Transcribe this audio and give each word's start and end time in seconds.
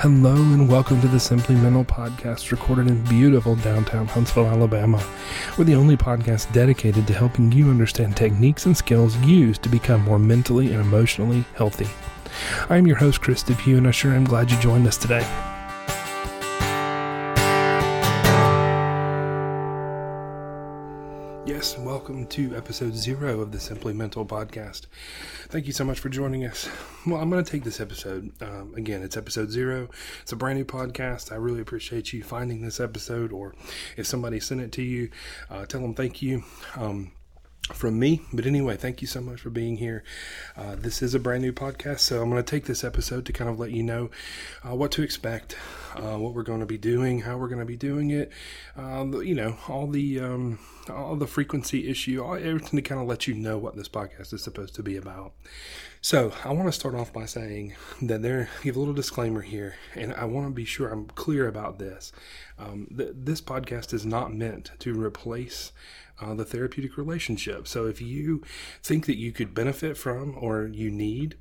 Hello 0.00 0.36
and 0.36 0.68
welcome 0.68 1.00
to 1.00 1.08
the 1.08 1.18
Simply 1.18 1.56
Mental 1.56 1.84
podcast 1.84 2.52
recorded 2.52 2.86
in 2.86 3.02
beautiful 3.06 3.56
downtown 3.56 4.06
Huntsville, 4.06 4.46
Alabama. 4.46 5.04
We're 5.58 5.64
the 5.64 5.74
only 5.74 5.96
podcast 5.96 6.52
dedicated 6.52 7.04
to 7.08 7.14
helping 7.14 7.50
you 7.50 7.68
understand 7.68 8.16
techniques 8.16 8.64
and 8.64 8.76
skills 8.76 9.16
used 9.16 9.64
to 9.64 9.68
become 9.68 10.02
more 10.02 10.20
mentally 10.20 10.70
and 10.70 10.80
emotionally 10.80 11.44
healthy. 11.56 11.88
I 12.68 12.76
am 12.76 12.86
your 12.86 12.94
host, 12.94 13.20
Chris 13.20 13.42
Depew, 13.42 13.76
and 13.76 13.88
I 13.88 13.90
sure 13.90 14.12
am 14.12 14.22
glad 14.22 14.52
you 14.52 14.60
joined 14.60 14.86
us 14.86 14.98
today. 14.98 15.26
Welcome 21.76 22.26
to 22.28 22.56
episode 22.56 22.94
zero 22.94 23.40
of 23.40 23.52
the 23.52 23.60
Simply 23.60 23.92
Mental 23.92 24.24
podcast. 24.24 24.86
Thank 25.48 25.66
you 25.66 25.72
so 25.72 25.84
much 25.84 25.98
for 26.00 26.08
joining 26.08 26.46
us. 26.46 26.68
Well, 27.06 27.20
I'm 27.20 27.28
going 27.30 27.44
to 27.44 27.50
take 27.50 27.64
this 27.64 27.80
episode. 27.80 28.32
Um, 28.42 28.74
again, 28.76 29.02
it's 29.02 29.16
episode 29.16 29.50
zero. 29.50 29.88
It's 30.22 30.32
a 30.32 30.36
brand 30.36 30.58
new 30.58 30.64
podcast. 30.64 31.32
I 31.32 31.36
really 31.36 31.60
appreciate 31.60 32.12
you 32.12 32.22
finding 32.22 32.62
this 32.62 32.80
episode, 32.80 33.32
or 33.32 33.54
if 33.96 34.06
somebody 34.06 34.40
sent 34.40 34.60
it 34.60 34.72
to 34.72 34.82
you, 34.82 35.10
uh, 35.50 35.66
tell 35.66 35.80
them 35.80 35.94
thank 35.94 36.22
you. 36.22 36.44
Um, 36.76 37.12
from 37.72 37.98
me. 37.98 38.22
But 38.32 38.46
anyway, 38.46 38.76
thank 38.76 39.00
you 39.00 39.06
so 39.06 39.20
much 39.20 39.40
for 39.40 39.50
being 39.50 39.76
here. 39.76 40.02
Uh, 40.56 40.74
this 40.76 41.02
is 41.02 41.14
a 41.14 41.18
brand 41.18 41.42
new 41.42 41.52
podcast, 41.52 42.00
so 42.00 42.22
I'm 42.22 42.30
going 42.30 42.42
to 42.42 42.50
take 42.50 42.64
this 42.64 42.82
episode 42.84 43.26
to 43.26 43.32
kind 43.32 43.50
of 43.50 43.58
let 43.58 43.70
you 43.70 43.82
know 43.82 44.10
uh, 44.66 44.74
what 44.74 44.90
to 44.92 45.02
expect, 45.02 45.56
uh, 45.94 46.16
what 46.16 46.34
we're 46.34 46.42
going 46.42 46.60
to 46.60 46.66
be 46.66 46.78
doing, 46.78 47.20
how 47.20 47.36
we're 47.36 47.48
going 47.48 47.60
to 47.60 47.66
be 47.66 47.76
doing 47.76 48.10
it. 48.10 48.32
Um, 48.76 49.22
you 49.22 49.34
know, 49.34 49.56
all 49.68 49.86
the 49.86 50.20
um, 50.20 50.58
all 50.88 51.16
the 51.16 51.26
frequency 51.26 51.88
issue, 51.88 52.22
all, 52.22 52.34
everything 52.34 52.76
to 52.76 52.82
kind 52.82 53.00
of 53.00 53.06
let 53.06 53.26
you 53.26 53.34
know 53.34 53.58
what 53.58 53.76
this 53.76 53.88
podcast 53.88 54.32
is 54.32 54.42
supposed 54.42 54.74
to 54.76 54.82
be 54.82 54.96
about. 54.96 55.32
So 56.00 56.32
I 56.44 56.52
want 56.52 56.68
to 56.68 56.72
start 56.72 56.94
off 56.94 57.12
by 57.12 57.26
saying 57.26 57.74
that 58.02 58.22
there, 58.22 58.48
give 58.62 58.76
a 58.76 58.78
little 58.78 58.94
disclaimer 58.94 59.42
here, 59.42 59.74
and 59.94 60.14
I 60.14 60.24
want 60.24 60.46
to 60.46 60.54
be 60.54 60.64
sure 60.64 60.88
I'm 60.88 61.06
clear 61.06 61.48
about 61.48 61.78
this. 61.78 62.12
Um, 62.58 62.86
th- 62.96 63.10
this 63.14 63.40
podcast 63.40 63.92
is 63.92 64.06
not 64.06 64.32
meant 64.32 64.70
to 64.78 64.98
replace 64.98 65.72
uh, 66.20 66.34
the 66.34 66.44
therapeutic 66.44 66.96
relationship. 66.96 67.68
So 67.68 67.86
if 67.86 68.00
you 68.00 68.42
think 68.82 69.06
that 69.06 69.16
you 69.16 69.32
could 69.32 69.54
benefit 69.54 69.96
from 69.96 70.36
or 70.38 70.66
you 70.66 70.90
need 70.90 71.36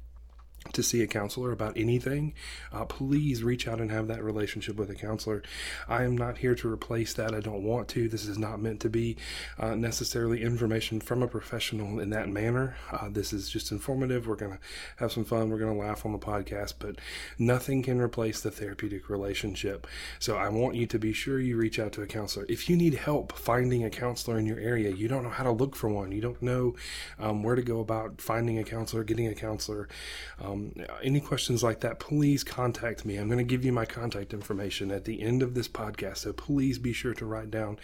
to 0.73 0.83
see 0.83 1.01
a 1.01 1.07
counselor 1.07 1.51
about 1.51 1.77
anything, 1.77 2.33
uh, 2.71 2.85
please 2.85 3.43
reach 3.43 3.67
out 3.67 3.79
and 3.79 3.91
have 3.91 4.07
that 4.07 4.23
relationship 4.23 4.75
with 4.75 4.89
a 4.89 4.95
counselor. 4.95 5.43
I 5.87 6.03
am 6.03 6.17
not 6.17 6.37
here 6.37 6.55
to 6.55 6.71
replace 6.71 7.13
that. 7.13 7.33
I 7.33 7.39
don't 7.39 7.63
want 7.63 7.87
to. 7.89 8.07
This 8.09 8.25
is 8.25 8.37
not 8.37 8.61
meant 8.61 8.79
to 8.81 8.89
be 8.89 9.17
uh, 9.59 9.75
necessarily 9.75 10.41
information 10.41 10.99
from 10.99 11.23
a 11.23 11.27
professional 11.27 11.99
in 11.99 12.09
that 12.11 12.29
manner. 12.29 12.75
Uh, 12.91 13.09
this 13.09 13.33
is 13.33 13.49
just 13.49 13.71
informative. 13.71 14.27
We're 14.27 14.35
going 14.35 14.53
to 14.53 14.59
have 14.97 15.11
some 15.11 15.25
fun. 15.25 15.49
We're 15.49 15.59
going 15.59 15.73
to 15.73 15.79
laugh 15.79 16.05
on 16.05 16.11
the 16.11 16.19
podcast, 16.19 16.75
but 16.79 16.97
nothing 17.37 17.83
can 17.83 17.99
replace 17.99 18.41
the 18.41 18.51
therapeutic 18.51 19.09
relationship. 19.09 19.87
So 20.19 20.35
I 20.35 20.49
want 20.49 20.75
you 20.75 20.85
to 20.87 20.99
be 20.99 21.13
sure 21.13 21.39
you 21.39 21.57
reach 21.57 21.79
out 21.79 21.91
to 21.93 22.01
a 22.01 22.07
counselor. 22.07 22.45
If 22.49 22.69
you 22.69 22.75
need 22.75 22.95
help 22.95 23.33
finding 23.33 23.83
a 23.83 23.89
counselor 23.89 24.37
in 24.37 24.45
your 24.45 24.59
area, 24.59 24.91
you 24.91 25.07
don't 25.07 25.23
know 25.23 25.29
how 25.29 25.43
to 25.43 25.51
look 25.51 25.75
for 25.75 25.89
one, 25.89 26.11
you 26.11 26.21
don't 26.21 26.41
know 26.41 26.75
um, 27.19 27.43
where 27.43 27.55
to 27.55 27.61
go 27.61 27.79
about 27.79 28.21
finding 28.21 28.57
a 28.57 28.63
counselor, 28.63 29.03
getting 29.03 29.27
a 29.27 29.35
counselor. 29.35 29.87
Um, 30.39 30.56
um, 30.57 30.73
any 31.03 31.19
questions 31.19 31.63
like 31.63 31.81
that, 31.81 31.99
please 31.99 32.43
contact 32.43 33.05
me. 33.05 33.17
I'm 33.17 33.27
going 33.27 33.37
to 33.37 33.43
give 33.43 33.63
you 33.63 33.71
my 33.71 33.85
contact 33.85 34.33
information 34.33 34.91
at 34.91 35.05
the 35.05 35.21
end 35.21 35.43
of 35.43 35.53
this 35.53 35.67
podcast. 35.67 36.17
So 36.17 36.33
please 36.33 36.79
be 36.79 36.93
sure 36.93 37.13
to 37.13 37.25
write 37.25 37.51
down 37.51 37.79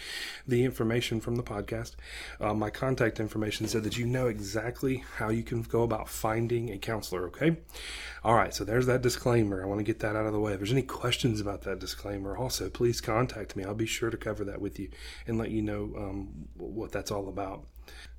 the 0.48 0.64
information 0.64 1.22
from 1.22 1.36
the 1.36 1.44
podcast, 1.44 1.96
uh, 2.40 2.54
my 2.54 2.70
contact 2.70 3.20
information, 3.20 3.68
so 3.68 3.80
that 3.80 3.98
you 3.98 4.06
know 4.06 4.28
exactly 4.28 5.04
how 5.18 5.30
you 5.30 5.44
can 5.44 5.62
go 5.62 5.84
about 5.84 6.10
finding 6.10 6.72
a 6.72 6.78
counselor. 6.78 7.28
Okay. 7.28 7.58
All 8.24 8.36
right. 8.36 8.54
So 8.54 8.64
there's 8.64 8.86
that 8.88 9.02
disclaimer. 9.02 9.62
I 9.62 9.66
want 9.66 9.80
to 9.80 9.86
get 9.86 10.00
that 10.00 10.16
out 10.16 10.26
of 10.26 10.34
the 10.34 10.40
way. 10.40 10.54
If 10.54 10.60
there's 10.60 10.72
any 10.72 10.82
questions 10.82 11.40
about 11.40 11.62
that 11.64 11.80
disclaimer, 11.80 12.38
also 12.38 12.70
please 12.70 13.02
contact 13.02 13.56
me. 13.56 13.64
I'll 13.64 13.76
be 13.76 13.86
sure 13.86 14.10
to 14.10 14.18
cover 14.18 14.44
that 14.46 14.62
with 14.62 14.80
you 14.80 14.90
and 15.28 15.38
let 15.38 15.52
you 15.52 15.62
know 15.62 15.94
um, 15.98 16.48
what 16.58 16.92
that's 16.92 17.12
all 17.12 17.28
about. 17.28 17.66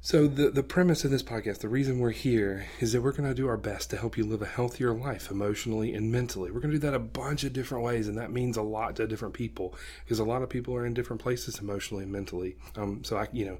So, 0.06 0.26
the, 0.26 0.50
the 0.50 0.62
premise 0.62 1.02
of 1.06 1.10
this 1.10 1.22
podcast, 1.22 1.60
the 1.60 1.68
reason 1.70 1.98
we're 1.98 2.10
here, 2.10 2.66
is 2.78 2.92
that 2.92 3.00
we're 3.00 3.12
going 3.12 3.26
to 3.26 3.34
do 3.34 3.48
our 3.48 3.56
best 3.56 3.88
to 3.88 3.96
help 3.96 4.18
you 4.18 4.24
live 4.24 4.42
a 4.42 4.46
healthier 4.46 4.92
life 4.92 5.30
emotionally 5.30 5.94
and 5.94 6.12
mentally. 6.12 6.50
We're 6.50 6.60
going 6.60 6.74
to 6.74 6.78
do 6.78 6.86
that 6.86 6.92
a 6.92 6.98
bunch 6.98 7.42
of 7.42 7.54
different 7.54 7.84
ways, 7.84 8.06
and 8.06 8.18
that 8.18 8.30
means 8.30 8.58
a 8.58 8.62
lot 8.62 8.96
to 8.96 9.06
different 9.06 9.32
people 9.32 9.74
because 10.04 10.18
a 10.18 10.24
lot 10.24 10.42
of 10.42 10.50
people 10.50 10.74
are 10.74 10.84
in 10.84 10.92
different 10.92 11.22
places 11.22 11.58
emotionally 11.58 12.02
and 12.02 12.12
mentally. 12.12 12.56
Um, 12.76 13.02
so, 13.02 13.16
I, 13.16 13.28
you 13.32 13.46
know, 13.46 13.56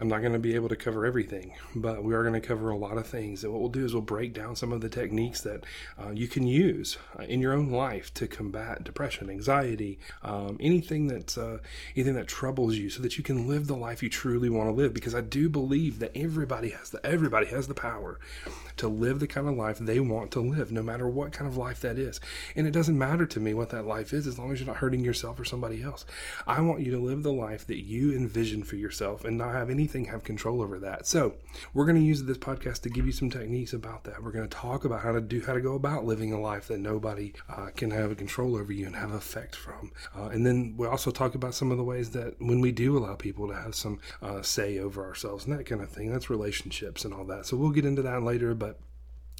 I'm 0.00 0.08
not 0.08 0.18
going 0.18 0.32
to 0.32 0.40
be 0.40 0.56
able 0.56 0.68
to 0.70 0.74
cover 0.74 1.06
everything, 1.06 1.54
but 1.76 2.02
we 2.02 2.12
are 2.12 2.22
going 2.22 2.34
to 2.34 2.44
cover 2.44 2.70
a 2.70 2.76
lot 2.76 2.98
of 2.98 3.06
things. 3.06 3.44
And 3.44 3.52
what 3.52 3.60
we'll 3.62 3.70
do 3.70 3.84
is 3.84 3.94
we'll 3.94 4.02
break 4.02 4.34
down 4.34 4.56
some 4.56 4.72
of 4.72 4.80
the 4.80 4.88
techniques 4.88 5.42
that 5.42 5.62
uh, 5.96 6.10
you 6.10 6.26
can 6.26 6.44
use 6.44 6.98
uh, 7.16 7.22
in 7.22 7.40
your 7.40 7.52
own 7.52 7.70
life 7.70 8.12
to 8.14 8.26
combat 8.26 8.82
depression, 8.82 9.30
anxiety, 9.30 10.00
um, 10.24 10.56
anything 10.58 11.06
that's 11.06 11.38
uh, 11.38 11.58
anything 11.94 12.14
that 12.14 12.26
troubles 12.26 12.74
you, 12.74 12.90
so 12.90 13.00
that 13.00 13.16
you 13.16 13.22
can 13.22 13.46
live 13.46 13.68
the 13.68 13.76
life 13.76 14.02
you 14.02 14.10
truly 14.10 14.50
want 14.50 14.68
to 14.68 14.72
live. 14.72 14.92
Because 14.92 15.14
I 15.14 15.20
do 15.20 15.48
believe 15.48 15.83
believe 15.84 15.98
that 15.98 16.16
everybody 16.16 16.70
has 16.70 16.90
the 16.90 17.04
everybody 17.04 17.46
has 17.46 17.68
the 17.68 17.74
power 17.74 18.18
to 18.76 18.88
live 18.88 19.20
the 19.20 19.26
kind 19.26 19.48
of 19.48 19.54
life 19.54 19.78
they 19.78 20.00
want 20.00 20.30
to 20.32 20.40
live, 20.40 20.72
no 20.72 20.82
matter 20.82 21.08
what 21.08 21.32
kind 21.32 21.48
of 21.48 21.56
life 21.56 21.80
that 21.80 21.98
is. 21.98 22.20
And 22.56 22.66
it 22.66 22.72
doesn't 22.72 22.98
matter 22.98 23.26
to 23.26 23.40
me 23.40 23.54
what 23.54 23.70
that 23.70 23.86
life 23.86 24.12
is 24.12 24.26
as 24.26 24.38
long 24.38 24.52
as 24.52 24.60
you're 24.60 24.66
not 24.66 24.78
hurting 24.78 25.04
yourself 25.04 25.38
or 25.38 25.44
somebody 25.44 25.82
else. 25.82 26.04
I 26.46 26.60
want 26.60 26.80
you 26.80 26.90
to 26.92 26.98
live 26.98 27.22
the 27.22 27.32
life 27.32 27.66
that 27.68 27.84
you 27.84 28.12
envision 28.12 28.64
for 28.64 28.76
yourself 28.76 29.24
and 29.24 29.38
not 29.38 29.52
have 29.52 29.70
anything 29.70 30.06
have 30.06 30.24
control 30.24 30.60
over 30.60 30.78
that. 30.80 31.06
So 31.06 31.34
we're 31.72 31.84
going 31.84 32.00
to 32.00 32.02
use 32.02 32.22
this 32.24 32.38
podcast 32.38 32.82
to 32.82 32.90
give 32.90 33.06
you 33.06 33.12
some 33.12 33.30
techniques 33.30 33.72
about 33.72 34.04
that. 34.04 34.22
We're 34.22 34.32
going 34.32 34.48
to 34.48 34.56
talk 34.56 34.84
about 34.84 35.02
how 35.02 35.12
to 35.12 35.20
do 35.20 35.40
how 35.40 35.52
to 35.52 35.60
go 35.60 35.74
about 35.74 36.04
living 36.04 36.32
a 36.32 36.40
life 36.40 36.68
that 36.68 36.80
nobody 36.80 37.32
uh, 37.48 37.68
can 37.76 37.90
have 37.90 38.16
control 38.16 38.56
over 38.56 38.72
you 38.72 38.86
and 38.86 38.96
have 38.96 39.12
effect 39.12 39.54
from. 39.54 39.92
Uh, 40.16 40.28
and 40.28 40.46
then 40.46 40.74
we 40.76 40.86
also 40.86 41.10
talk 41.10 41.34
about 41.34 41.54
some 41.54 41.70
of 41.70 41.78
the 41.78 41.84
ways 41.84 42.10
that 42.10 42.34
when 42.40 42.60
we 42.60 42.72
do 42.72 42.96
allow 42.96 43.14
people 43.14 43.48
to 43.48 43.54
have 43.54 43.74
some 43.74 44.00
uh, 44.22 44.42
say 44.42 44.78
over 44.78 45.04
ourselves 45.04 45.44
and 45.44 45.58
that 45.58 45.64
of 45.80 45.90
thing. 45.90 46.12
That's 46.12 46.30
relationships 46.30 47.04
and 47.04 47.14
all 47.14 47.24
that. 47.24 47.46
So 47.46 47.56
we'll 47.56 47.70
get 47.70 47.84
into 47.84 48.02
that 48.02 48.22
later, 48.22 48.54
but 48.54 48.78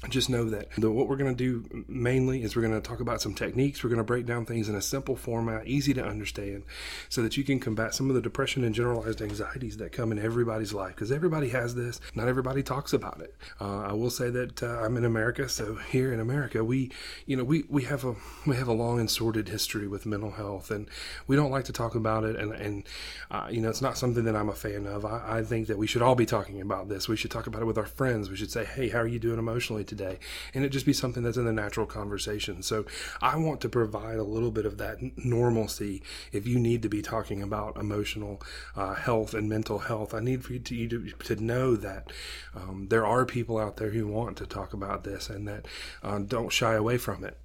just 0.09 0.29
know 0.29 0.43
that 0.49 0.69
the, 0.77 0.91
what 0.91 1.07
we're 1.07 1.15
going 1.15 1.35
to 1.35 1.37
do 1.61 1.85
mainly 1.87 2.43
is 2.43 2.55
we're 2.55 2.61
going 2.61 2.79
to 2.79 2.87
talk 2.87 2.99
about 2.99 3.21
some 3.21 3.33
techniques. 3.33 3.83
We're 3.83 3.89
going 3.89 3.97
to 3.97 4.03
break 4.03 4.25
down 4.25 4.45
things 4.45 4.67
in 4.67 4.75
a 4.75 4.81
simple 4.81 5.15
format, 5.15 5.67
easy 5.67 5.93
to 5.93 6.05
understand, 6.05 6.63
so 7.07 7.21
that 7.21 7.37
you 7.37 7.43
can 7.43 7.59
combat 7.59 7.95
some 7.95 8.09
of 8.09 8.15
the 8.15 8.21
depression 8.21 8.63
and 8.65 8.75
generalized 8.75 9.21
anxieties 9.21 9.77
that 9.77 9.93
come 9.93 10.11
in 10.11 10.19
everybody's 10.19 10.73
life. 10.73 10.95
Because 10.95 11.11
everybody 11.13 11.49
has 11.49 11.75
this, 11.75 12.01
not 12.13 12.27
everybody 12.27 12.61
talks 12.61 12.91
about 12.91 13.21
it. 13.21 13.35
Uh, 13.59 13.83
I 13.83 13.93
will 13.93 14.09
say 14.09 14.29
that 14.31 14.61
uh, 14.61 14.81
I'm 14.81 14.97
in 14.97 15.05
America, 15.05 15.47
so 15.47 15.75
here 15.75 16.13
in 16.13 16.19
America, 16.19 16.63
we, 16.63 16.91
you 17.25 17.37
know, 17.37 17.45
we, 17.45 17.63
we 17.69 17.83
have 17.83 18.03
a 18.03 18.15
we 18.45 18.57
have 18.57 18.67
a 18.67 18.73
long 18.73 18.99
and 18.99 19.09
sordid 19.09 19.47
history 19.47 19.87
with 19.87 20.05
mental 20.05 20.31
health, 20.31 20.71
and 20.71 20.89
we 21.25 21.37
don't 21.37 21.51
like 21.51 21.65
to 21.65 21.73
talk 21.73 21.95
about 21.95 22.25
it. 22.25 22.35
And 22.35 22.51
and 22.51 22.83
uh, 23.31 23.47
you 23.49 23.61
know, 23.61 23.69
it's 23.69 23.81
not 23.81 23.97
something 23.97 24.25
that 24.25 24.35
I'm 24.35 24.49
a 24.49 24.55
fan 24.55 24.87
of. 24.87 25.05
I, 25.05 25.37
I 25.37 25.43
think 25.43 25.67
that 25.67 25.77
we 25.77 25.87
should 25.87 26.01
all 26.01 26.15
be 26.15 26.25
talking 26.25 26.59
about 26.59 26.89
this. 26.89 27.07
We 27.07 27.15
should 27.15 27.31
talk 27.31 27.47
about 27.47 27.61
it 27.61 27.65
with 27.65 27.77
our 27.77 27.85
friends. 27.85 28.29
We 28.29 28.35
should 28.35 28.51
say, 28.51 28.65
hey, 28.65 28.89
how 28.89 28.99
are 28.99 29.07
you 29.07 29.19
doing 29.19 29.39
emotionally 29.39 29.84
today? 29.85 30.19
and 30.53 30.63
it 30.63 30.69
just 30.69 30.85
be 30.85 30.93
something 30.93 31.23
that's 31.23 31.37
in 31.37 31.45
the 31.45 31.53
natural 31.53 31.85
conversation 31.85 32.61
so 32.61 32.85
i 33.21 33.35
want 33.35 33.61
to 33.61 33.69
provide 33.69 34.17
a 34.17 34.23
little 34.23 34.51
bit 34.51 34.65
of 34.65 34.77
that 34.77 34.97
normalcy 35.17 36.01
if 36.31 36.47
you 36.47 36.59
need 36.59 36.81
to 36.81 36.89
be 36.89 37.01
talking 37.01 37.41
about 37.41 37.77
emotional 37.77 38.41
uh, 38.75 38.93
health 38.93 39.33
and 39.33 39.49
mental 39.49 39.79
health 39.79 40.13
i 40.13 40.19
need 40.19 40.43
for 40.43 40.53
you 40.53 40.59
to, 40.59 40.75
you 40.75 40.87
to, 40.87 41.09
to 41.35 41.43
know 41.43 41.75
that 41.75 42.11
um, 42.55 42.87
there 42.89 43.05
are 43.05 43.25
people 43.25 43.57
out 43.57 43.77
there 43.77 43.89
who 43.89 44.07
want 44.07 44.37
to 44.37 44.45
talk 44.45 44.73
about 44.73 45.03
this 45.03 45.29
and 45.29 45.47
that 45.47 45.67
uh, 46.03 46.19
don't 46.19 46.51
shy 46.51 46.73
away 46.73 46.97
from 46.97 47.23
it 47.23 47.37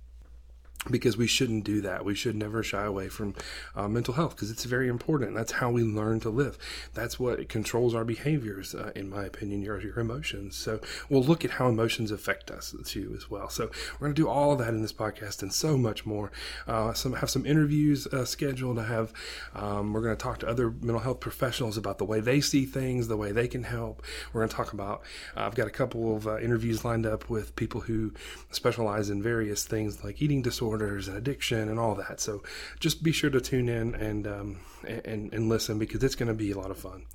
because 0.88 1.16
we 1.16 1.26
shouldn't 1.26 1.64
do 1.64 1.82
that. 1.82 2.04
We 2.04 2.14
should 2.14 2.36
never 2.36 2.62
shy 2.62 2.84
away 2.84 3.08
from 3.08 3.34
uh, 3.76 3.86
mental 3.86 4.14
health 4.14 4.34
because 4.34 4.50
it's 4.50 4.64
very 4.64 4.88
important. 4.88 5.34
That's 5.34 5.52
how 5.52 5.70
we 5.70 5.82
learn 5.82 6.20
to 6.20 6.30
live. 6.30 6.56
That's 6.94 7.20
what 7.20 7.48
controls 7.48 7.94
our 7.94 8.04
behaviors, 8.04 8.74
uh, 8.74 8.92
in 8.94 9.10
my 9.10 9.24
opinion, 9.24 9.60
your, 9.62 9.80
your 9.80 9.98
emotions. 9.98 10.56
So 10.56 10.80
we'll 11.10 11.22
look 11.22 11.44
at 11.44 11.52
how 11.52 11.68
emotions 11.68 12.10
affect 12.10 12.50
us 12.50 12.74
too 12.86 13.12
as 13.16 13.30
well. 13.30 13.50
So 13.50 13.70
we're 13.94 14.06
going 14.06 14.14
to 14.14 14.22
do 14.22 14.28
all 14.28 14.52
of 14.52 14.58
that 14.60 14.68
in 14.68 14.80
this 14.80 14.92
podcast 14.92 15.42
and 15.42 15.52
so 15.52 15.76
much 15.76 16.06
more. 16.06 16.32
Uh, 16.66 16.94
some 16.94 17.12
have 17.14 17.28
some 17.28 17.44
interviews 17.44 18.06
uh, 18.06 18.24
scheduled. 18.24 18.76
to 18.76 18.84
have 18.84 19.12
um, 19.54 19.92
we're 19.92 20.02
going 20.02 20.16
to 20.16 20.22
talk 20.22 20.38
to 20.38 20.48
other 20.48 20.70
mental 20.70 21.00
health 21.00 21.20
professionals 21.20 21.76
about 21.76 21.98
the 21.98 22.04
way 22.06 22.20
they 22.20 22.40
see 22.40 22.64
things, 22.64 23.08
the 23.08 23.16
way 23.18 23.32
they 23.32 23.48
can 23.48 23.64
help. 23.64 24.02
We're 24.32 24.40
going 24.40 24.48
to 24.48 24.56
talk 24.56 24.72
about. 24.72 25.02
Uh, 25.36 25.40
I've 25.40 25.54
got 25.54 25.66
a 25.66 25.70
couple 25.70 26.16
of 26.16 26.26
uh, 26.26 26.38
interviews 26.38 26.84
lined 26.86 27.04
up 27.04 27.28
with 27.28 27.54
people 27.54 27.82
who 27.82 28.12
specialize 28.50 29.10
in 29.10 29.22
various 29.22 29.64
things 29.64 30.02
like 30.02 30.22
eating 30.22 30.40
disorders 30.40 30.69
disorders 30.78 31.08
and 31.08 31.16
addiction 31.16 31.68
and 31.68 31.78
all 31.78 31.94
that. 31.96 32.20
So 32.20 32.42
just 32.78 33.02
be 33.02 33.12
sure 33.12 33.30
to 33.30 33.40
tune 33.40 33.68
in 33.68 33.94
and 33.94 34.26
um, 34.26 34.60
and, 34.86 35.32
and 35.32 35.48
listen 35.48 35.78
because 35.78 36.02
it's 36.02 36.14
going 36.14 36.28
to 36.28 36.34
be 36.34 36.52
a 36.52 36.58
lot 36.58 36.70
of 36.70 36.78
fun. 36.78 37.06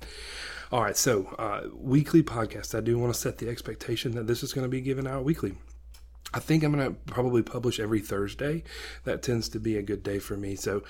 All 0.72 0.82
right, 0.82 0.96
so 0.96 1.26
uh, 1.38 1.68
weekly 1.74 2.22
podcast. 2.22 2.76
I 2.76 2.80
do 2.80 2.98
want 2.98 3.14
to 3.14 3.18
set 3.18 3.38
the 3.38 3.48
expectation 3.48 4.14
that 4.16 4.26
this 4.26 4.42
is 4.42 4.52
going 4.52 4.64
to 4.64 4.68
be 4.68 4.80
given 4.80 5.06
out 5.06 5.24
weekly. 5.24 5.54
I 6.34 6.40
think 6.40 6.64
I'm 6.64 6.72
going 6.72 6.92
to 6.92 6.98
probably 7.12 7.42
publish 7.42 7.78
every 7.78 8.00
Thursday. 8.00 8.64
That 9.04 9.22
tends 9.22 9.48
to 9.50 9.60
be 9.60 9.76
a 9.76 9.82
good 9.82 10.02
day 10.02 10.18
for 10.18 10.36
me. 10.36 10.56
So 10.56 10.82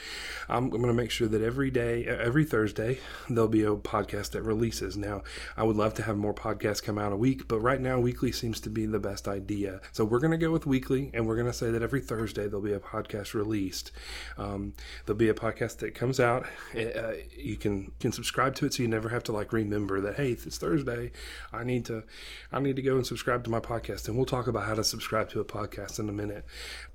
I'm, 0.48 0.70
going 0.70 0.82
to 0.86 0.94
make 0.94 1.10
sure 1.10 1.28
that 1.28 1.42
every 1.42 1.70
day, 1.70 2.06
every 2.06 2.44
Thursday, 2.44 2.98
there'll 3.28 3.48
be 3.48 3.62
a 3.62 3.76
podcast 3.76 4.30
that 4.30 4.42
releases. 4.42 4.96
Now, 4.96 5.22
I 5.56 5.62
would 5.62 5.76
love 5.76 5.94
to 5.94 6.02
have 6.02 6.16
more 6.16 6.34
podcasts 6.34 6.82
come 6.82 6.98
out 6.98 7.12
a 7.12 7.16
week, 7.16 7.48
but 7.48 7.60
right 7.60 7.80
now, 7.80 8.00
weekly 8.00 8.32
seems 8.32 8.60
to 8.60 8.70
be 8.70 8.86
the 8.86 8.98
best 8.98 9.28
idea. 9.28 9.80
So 9.92 10.04
we're 10.04 10.20
going 10.20 10.32
to 10.32 10.38
go 10.38 10.50
with 10.50 10.66
weekly, 10.66 11.10
and 11.12 11.26
we're 11.26 11.36
going 11.36 11.46
to 11.46 11.52
say 11.52 11.70
that 11.70 11.82
every 11.82 12.00
Thursday 12.00 12.46
there'll 12.46 12.62
be 12.62 12.72
a 12.72 12.80
podcast 12.80 13.34
released. 13.34 13.92
Um, 14.38 14.72
there'll 15.04 15.18
be 15.18 15.28
a 15.28 15.34
podcast 15.34 15.78
that 15.78 15.94
comes 15.94 16.18
out. 16.18 16.46
Uh, 16.74 17.12
you 17.36 17.56
can 17.56 17.92
can 18.00 18.10
subscribe 18.10 18.54
to 18.56 18.66
it, 18.66 18.74
so 18.74 18.82
you 18.82 18.88
never 18.88 19.10
have 19.10 19.22
to 19.24 19.32
like 19.32 19.52
remember 19.52 20.00
that. 20.00 20.16
Hey, 20.16 20.30
it's 20.32 20.58
Thursday. 20.58 21.12
I 21.52 21.62
need 21.62 21.84
to 21.86 22.04
I 22.52 22.60
need 22.60 22.76
to 22.76 22.82
go 22.82 22.96
and 22.96 23.06
subscribe 23.06 23.44
to 23.44 23.50
my 23.50 23.60
podcast, 23.60 24.08
and 24.08 24.16
we'll 24.16 24.26
talk 24.26 24.46
about 24.46 24.64
how 24.64 24.74
to 24.74 24.84
subscribe 24.84 25.25
to 25.30 25.36
to 25.36 25.40
a 25.40 25.44
podcast 25.44 25.98
in 25.98 26.08
a 26.08 26.12
minute. 26.12 26.44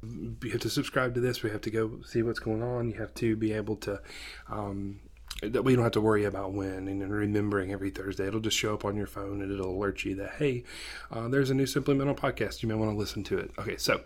You 0.03 0.51
have 0.51 0.61
to 0.61 0.69
subscribe 0.69 1.13
to 1.15 1.21
this. 1.21 1.43
We 1.43 1.51
have 1.51 1.61
to 1.61 1.71
go 1.71 1.99
see 2.05 2.23
what's 2.23 2.39
going 2.39 2.63
on. 2.63 2.89
You 2.89 2.97
have 2.99 3.13
to 3.15 3.35
be 3.35 3.53
able 3.53 3.75
to 3.77 4.01
um, 4.49 4.99
that 5.41 5.63
we 5.63 5.75
don't 5.75 5.83
have 5.83 5.93
to 5.93 6.01
worry 6.01 6.23
about 6.23 6.53
when 6.53 6.87
and 6.87 7.11
remembering 7.11 7.71
every 7.71 7.89
Thursday. 7.89 8.27
It'll 8.27 8.39
just 8.39 8.57
show 8.57 8.73
up 8.73 8.85
on 8.85 8.95
your 8.95 9.07
phone 9.07 9.41
and 9.41 9.51
it'll 9.51 9.75
alert 9.75 10.05
you 10.05 10.15
that 10.15 10.35
hey, 10.37 10.63
uh, 11.11 11.27
there's 11.27 11.49
a 11.49 11.53
new 11.53 11.65
Simply 11.65 11.95
Mental 11.95 12.15
podcast. 12.15 12.61
You 12.61 12.69
may 12.69 12.75
want 12.75 12.91
to 12.91 12.97
listen 12.97 13.23
to 13.25 13.39
it. 13.39 13.51
Okay, 13.57 13.77
so 13.77 14.01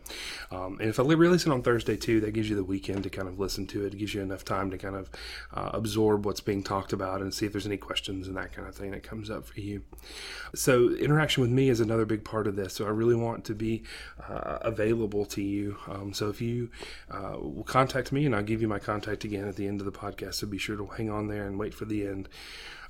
um, 0.51 0.77
and 0.79 0.89
if 0.89 0.99
I 0.99 1.03
release 1.03 1.45
it 1.45 1.51
on 1.51 1.61
Thursday 1.61 1.97
too, 1.97 2.21
that 2.21 2.31
gives 2.31 2.49
you 2.49 2.55
the 2.55 2.63
weekend 2.63 3.03
to 3.03 3.09
kind 3.09 3.27
of 3.27 3.39
listen 3.39 3.67
to 3.67 3.85
it. 3.85 3.93
It 3.93 3.97
gives 3.97 4.13
you 4.13 4.21
enough 4.21 4.45
time 4.45 4.71
to 4.71 4.77
kind 4.77 4.95
of 4.95 5.09
uh, 5.53 5.71
absorb 5.73 6.25
what's 6.25 6.41
being 6.41 6.63
talked 6.63 6.93
about 6.93 7.21
and 7.21 7.33
see 7.33 7.45
if 7.45 7.51
there's 7.51 7.65
any 7.65 7.77
questions 7.77 8.27
and 8.27 8.37
that 8.37 8.53
kind 8.53 8.67
of 8.67 8.75
thing 8.75 8.91
that 8.91 9.03
comes 9.03 9.29
up 9.29 9.45
for 9.45 9.59
you. 9.59 9.83
So 10.53 10.89
interaction 10.91 11.41
with 11.41 11.51
me 11.51 11.69
is 11.69 11.79
another 11.79 12.05
big 12.05 12.23
part 12.23 12.47
of 12.47 12.55
this. 12.55 12.73
So 12.73 12.85
I 12.85 12.89
really 12.89 13.15
want 13.15 13.45
to 13.45 13.55
be 13.55 13.83
uh, 14.29 14.59
available 14.61 15.25
to 15.25 15.41
you. 15.41 15.77
Um, 15.87 16.13
so 16.13 16.29
if 16.29 16.41
you 16.41 16.69
uh, 17.11 17.37
contact 17.65 18.11
me, 18.11 18.25
and 18.25 18.35
I'll 18.35 18.43
give 18.43 18.61
you 18.61 18.67
my 18.67 18.79
contact 18.79 19.23
again 19.23 19.47
at 19.47 19.55
the 19.55 19.67
end 19.67 19.81
of 19.81 19.85
the 19.85 19.91
podcast. 19.91 20.35
So 20.35 20.47
be 20.47 20.57
sure 20.57 20.77
to 20.77 20.85
hang 20.85 21.09
on 21.09 21.24
on 21.25 21.35
there 21.35 21.47
and 21.47 21.59
wait 21.59 21.73
for 21.73 21.85
the 21.85 22.05
end. 22.07 22.29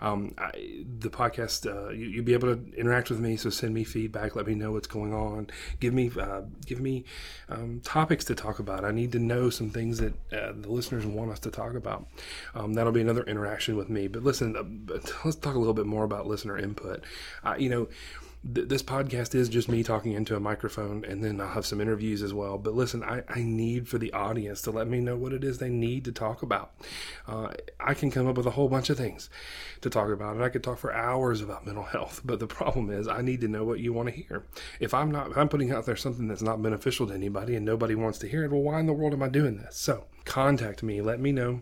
Um, 0.01 0.35
I, 0.37 0.83
the 0.99 1.09
podcast, 1.09 1.65
uh, 1.65 1.89
you, 1.89 2.17
will 2.17 2.25
be 2.25 2.33
able 2.33 2.53
to 2.53 2.77
interact 2.77 3.09
with 3.09 3.19
me. 3.19 3.37
So 3.37 3.49
send 3.49 3.73
me 3.73 3.83
feedback. 3.83 4.35
Let 4.35 4.45
me 4.45 4.55
know 4.55 4.73
what's 4.73 4.87
going 4.87 5.13
on. 5.13 5.47
Give 5.79 5.93
me, 5.93 6.11
uh, 6.19 6.41
give 6.65 6.81
me 6.81 7.05
um, 7.49 7.81
topics 7.83 8.25
to 8.25 8.35
talk 8.35 8.59
about. 8.59 8.83
I 8.83 8.91
need 8.91 9.13
to 9.13 9.19
know 9.19 9.49
some 9.49 9.69
things 9.69 9.99
that 9.99 10.13
uh, 10.33 10.51
the 10.55 10.69
listeners 10.69 11.05
want 11.05 11.31
us 11.31 11.39
to 11.39 11.51
talk 11.51 11.75
about. 11.75 12.07
Um, 12.53 12.73
that'll 12.73 12.91
be 12.91 13.01
another 13.01 13.23
interaction 13.23 13.77
with 13.77 13.89
me. 13.89 14.07
But 14.07 14.23
listen, 14.23 14.55
uh, 14.55 14.97
let's 15.25 15.37
talk 15.37 15.55
a 15.55 15.59
little 15.59 15.73
bit 15.73 15.85
more 15.85 16.03
about 16.03 16.27
listener 16.27 16.57
input. 16.57 17.03
you 17.57 17.69
know 17.69 17.87
th- 18.53 18.67
this 18.67 18.83
podcast 18.83 19.33
is 19.35 19.49
just 19.49 19.69
me 19.69 19.83
talking 19.83 20.13
into 20.13 20.35
a 20.35 20.39
microphone, 20.39 21.03
and 21.05 21.23
then 21.23 21.41
I'll 21.41 21.49
have 21.49 21.65
some 21.65 21.81
interviews 21.81 22.21
as 22.21 22.33
well. 22.33 22.57
But 22.57 22.73
listen, 22.73 23.03
I, 23.03 23.23
I 23.27 23.41
need 23.41 23.87
for 23.87 23.97
the 23.97 24.13
audience 24.13 24.61
to 24.63 24.71
let 24.71 24.87
me 24.87 24.99
know 24.99 25.15
what 25.15 25.33
it 25.33 25.43
is 25.43 25.57
they 25.57 25.69
need 25.69 26.05
to 26.05 26.11
talk 26.11 26.41
about. 26.41 26.73
Uh, 27.27 27.49
I 27.79 27.93
can 27.93 28.11
come 28.11 28.27
up 28.27 28.37
with 28.37 28.45
a 28.45 28.51
whole 28.51 28.69
bunch 28.69 28.89
of 28.89 28.97
things 28.97 29.29
to 29.81 29.89
talk 29.89 30.09
about, 30.09 30.35
and 30.35 30.43
I 30.43 30.49
could 30.49 30.63
talk 30.63 30.77
for 30.77 30.93
hours 30.93 31.41
about 31.41 31.65
mental 31.65 31.83
health. 31.83 32.21
But 32.23 32.39
the 32.39 32.47
problem 32.47 32.89
is, 32.89 33.07
I 33.07 33.21
need 33.21 33.41
to 33.41 33.47
know 33.47 33.63
what 33.63 33.79
you 33.79 33.93
want 33.93 34.09
to 34.09 34.15
hear. 34.15 34.45
If 34.79 34.93
I'm 34.93 35.11
not, 35.11 35.31
if 35.31 35.37
I'm 35.37 35.49
putting 35.49 35.71
out 35.71 35.85
there 35.85 35.95
something 35.95 36.27
that's 36.27 36.41
not 36.41 36.61
beneficial 36.61 37.07
to 37.07 37.13
anybody, 37.13 37.55
and 37.55 37.65
nobody 37.65 37.95
wants 37.95 38.19
to 38.19 38.27
hear 38.27 38.43
it, 38.43 38.51
well, 38.51 38.61
why 38.61 38.79
in 38.79 38.85
the 38.85 38.93
world 38.93 39.13
am 39.13 39.23
I 39.23 39.29
doing 39.29 39.57
this? 39.57 39.77
So 39.77 40.05
contact 40.25 40.83
me. 40.83 41.01
Let 41.01 41.19
me 41.19 41.31
know 41.31 41.61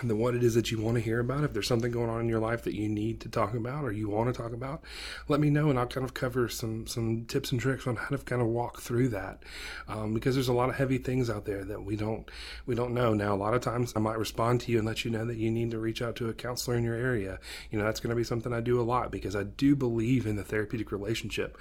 and 0.00 0.08
then 0.08 0.18
what 0.18 0.34
it 0.34 0.42
is 0.42 0.54
that 0.54 0.70
you 0.70 0.80
want 0.80 0.96
to 0.96 1.02
hear 1.02 1.20
about. 1.20 1.44
If 1.44 1.52
there's 1.52 1.66
something 1.66 1.92
going 1.92 2.08
on 2.08 2.22
in 2.22 2.28
your 2.28 2.40
life 2.40 2.62
that 2.62 2.74
you 2.74 2.88
need 2.88 3.20
to 3.20 3.28
talk 3.28 3.52
about 3.52 3.84
or 3.84 3.92
you 3.92 4.08
want 4.08 4.34
to 4.34 4.42
talk 4.42 4.54
about, 4.54 4.82
let 5.28 5.38
me 5.38 5.50
know 5.50 5.68
and 5.68 5.78
I'll 5.78 5.86
kind 5.86 6.04
of 6.04 6.14
cover 6.14 6.48
some 6.48 6.86
some 6.86 7.26
tips 7.26 7.52
and 7.52 7.60
tricks 7.60 7.86
on 7.86 7.96
how 7.96 8.08
to 8.08 8.18
kind 8.18 8.40
of 8.40 8.48
walk 8.48 8.80
through 8.80 9.08
that. 9.08 9.42
Um, 9.88 10.14
because 10.14 10.34
there's 10.34 10.48
a 10.48 10.54
lot 10.54 10.70
of 10.70 10.76
heavy 10.76 10.96
things 10.96 11.28
out 11.28 11.44
there 11.44 11.62
that 11.64 11.84
we 11.84 11.96
don't 11.96 12.30
we 12.64 12.74
don't 12.74 12.94
know. 12.94 13.12
Now 13.12 13.34
a 13.34 13.36
lot 13.36 13.52
of 13.52 13.60
times 13.60 13.92
I 13.94 13.98
might 13.98 14.18
respond 14.18 14.62
to 14.62 14.72
you 14.72 14.78
and 14.78 14.86
let 14.86 15.04
you 15.04 15.10
know 15.10 15.26
that 15.26 15.36
you 15.36 15.50
need 15.50 15.70
to 15.72 15.78
reach 15.78 16.00
out 16.00 16.16
to 16.16 16.28
a 16.30 16.34
counselor 16.34 16.78
in 16.78 16.84
your 16.84 16.94
area. 16.94 17.38
You 17.70 17.78
know 17.78 17.84
that's 17.84 18.00
going 18.00 18.10
to 18.10 18.16
be 18.16 18.24
something 18.24 18.52
I 18.52 18.60
do 18.60 18.80
a 18.80 18.82
lot 18.82 19.10
because 19.10 19.36
I 19.36 19.42
do 19.42 19.76
believe 19.76 20.26
in 20.26 20.36
the 20.36 20.44
therapeutic 20.44 20.90
relationship. 20.90 21.58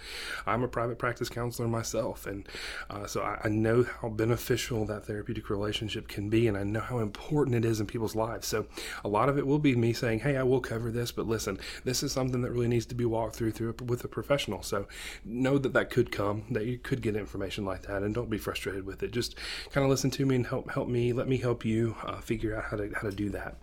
I'm 0.47 0.63
a 0.63 0.69
private 0.69 0.99
practice 0.99 1.27
counselor 1.27 1.67
myself, 1.67 2.25
and 2.25 2.47
uh, 2.89 3.07
so 3.07 3.23
I, 3.23 3.41
I 3.43 3.49
know 3.49 3.83
how 3.83 4.07
beneficial 4.07 4.85
that 4.85 5.05
therapeutic 5.05 5.49
relationship 5.49 6.07
can 6.07 6.29
be, 6.29 6.47
and 6.47 6.57
I 6.57 6.63
know 6.63 6.79
how 6.79 6.99
important 6.99 7.57
it 7.57 7.65
is 7.65 7.81
in 7.81 7.87
people's 7.87 8.15
lives 8.15 8.20
lives. 8.21 8.47
So 8.47 8.65
a 9.03 9.07
lot 9.07 9.29
of 9.29 9.37
it 9.37 9.47
will 9.47 9.59
be 9.59 9.75
me 9.75 9.93
saying, 9.93 10.19
"Hey, 10.19 10.37
I 10.37 10.43
will 10.43 10.61
cover 10.61 10.91
this, 10.91 11.11
but 11.11 11.27
listen, 11.27 11.59
this 11.83 12.03
is 12.03 12.11
something 12.11 12.41
that 12.41 12.51
really 12.51 12.67
needs 12.67 12.85
to 12.87 12.95
be 12.95 13.05
walked 13.05 13.35
through 13.35 13.51
through 13.51 13.75
with 13.85 14.03
a 14.03 14.07
professional." 14.07 14.63
So 14.63 14.87
know 15.25 15.57
that 15.57 15.73
that 15.73 15.89
could 15.89 16.11
come, 16.11 16.43
that 16.51 16.65
you 16.65 16.77
could 16.77 17.01
get 17.01 17.15
information 17.15 17.65
like 17.65 17.83
that, 17.83 18.03
and 18.03 18.13
don't 18.13 18.29
be 18.29 18.37
frustrated 18.37 18.85
with 18.85 19.03
it. 19.03 19.11
Just 19.11 19.35
kind 19.71 19.83
of 19.83 19.89
listen 19.89 20.11
to 20.11 20.25
me 20.25 20.35
and 20.35 20.47
help 20.47 20.71
help 20.71 20.87
me. 20.87 21.13
Let 21.13 21.27
me 21.27 21.37
help 21.37 21.65
you 21.65 21.95
uh, 22.03 22.21
figure 22.21 22.55
out 22.55 22.65
how 22.65 22.77
to 22.77 22.91
how 22.93 23.09
to 23.09 23.15
do 23.15 23.29
that. 23.29 23.57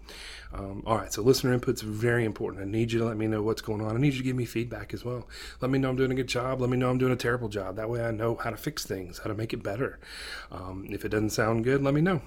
Um, 0.53 0.83
all 0.87 0.97
right, 0.97 1.13
so 1.13 1.23
listener 1.23 1.53
input's 1.59 1.83
very 1.83 2.25
important. 2.25 2.63
I 2.63 2.67
need 2.67 2.91
you 2.91 2.99
to 3.01 3.05
let 3.05 3.17
me 3.17 3.27
know 3.27 3.43
what's 3.43 3.61
going 3.61 3.83
on. 3.83 3.95
I 3.95 4.01
need 4.01 4.15
you 4.15 4.19
to 4.19 4.25
give 4.25 4.37
me 4.37 4.47
feedback 4.47 4.95
as 4.95 5.05
well. 5.05 5.29
Let 5.61 5.71
me 5.71 5.79
know 5.79 5.91
I'm 5.91 5.97
doing 5.97 6.11
a 6.11 6.15
good 6.15 6.29
job. 6.29 6.61
Let 6.61 6.71
me 6.71 6.77
know 6.77 6.89
I'm 6.91 6.99
doing 6.99 7.13
a 7.13 7.17
terrible 7.17 7.49
job. 7.49 7.77
That 7.77 7.91
way 7.91 8.03
I 8.03 8.11
know 8.11 8.37
how 8.37 8.51
to 8.51 8.57
fix 8.57 8.87
things, 8.87 9.19
how 9.19 9.29
to 9.29 9.35
make 9.35 9.53
it 9.53 9.63
better. 9.63 9.99
Um, 10.51 10.87
if 10.89 11.05
it 11.05 11.11
doesn't 11.11 11.31
sound 11.31 11.65
good, 11.65 11.83
let 11.83 11.95
me 11.95 12.01
know. 12.01 12.23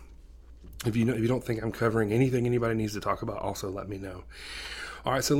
If 0.85 0.95
you 0.95 1.05
know, 1.05 1.13
if 1.13 1.19
you 1.19 1.27
don't 1.27 1.43
think 1.43 1.61
I'm 1.61 1.71
covering 1.71 2.11
anything 2.11 2.45
anybody 2.45 2.73
needs 2.73 2.93
to 2.93 3.01
talk 3.01 3.21
about, 3.21 3.39
also 3.39 3.69
let 3.69 3.87
me 3.87 3.97
know. 3.97 4.23
All 5.03 5.13
right, 5.13 5.23
so 5.23 5.35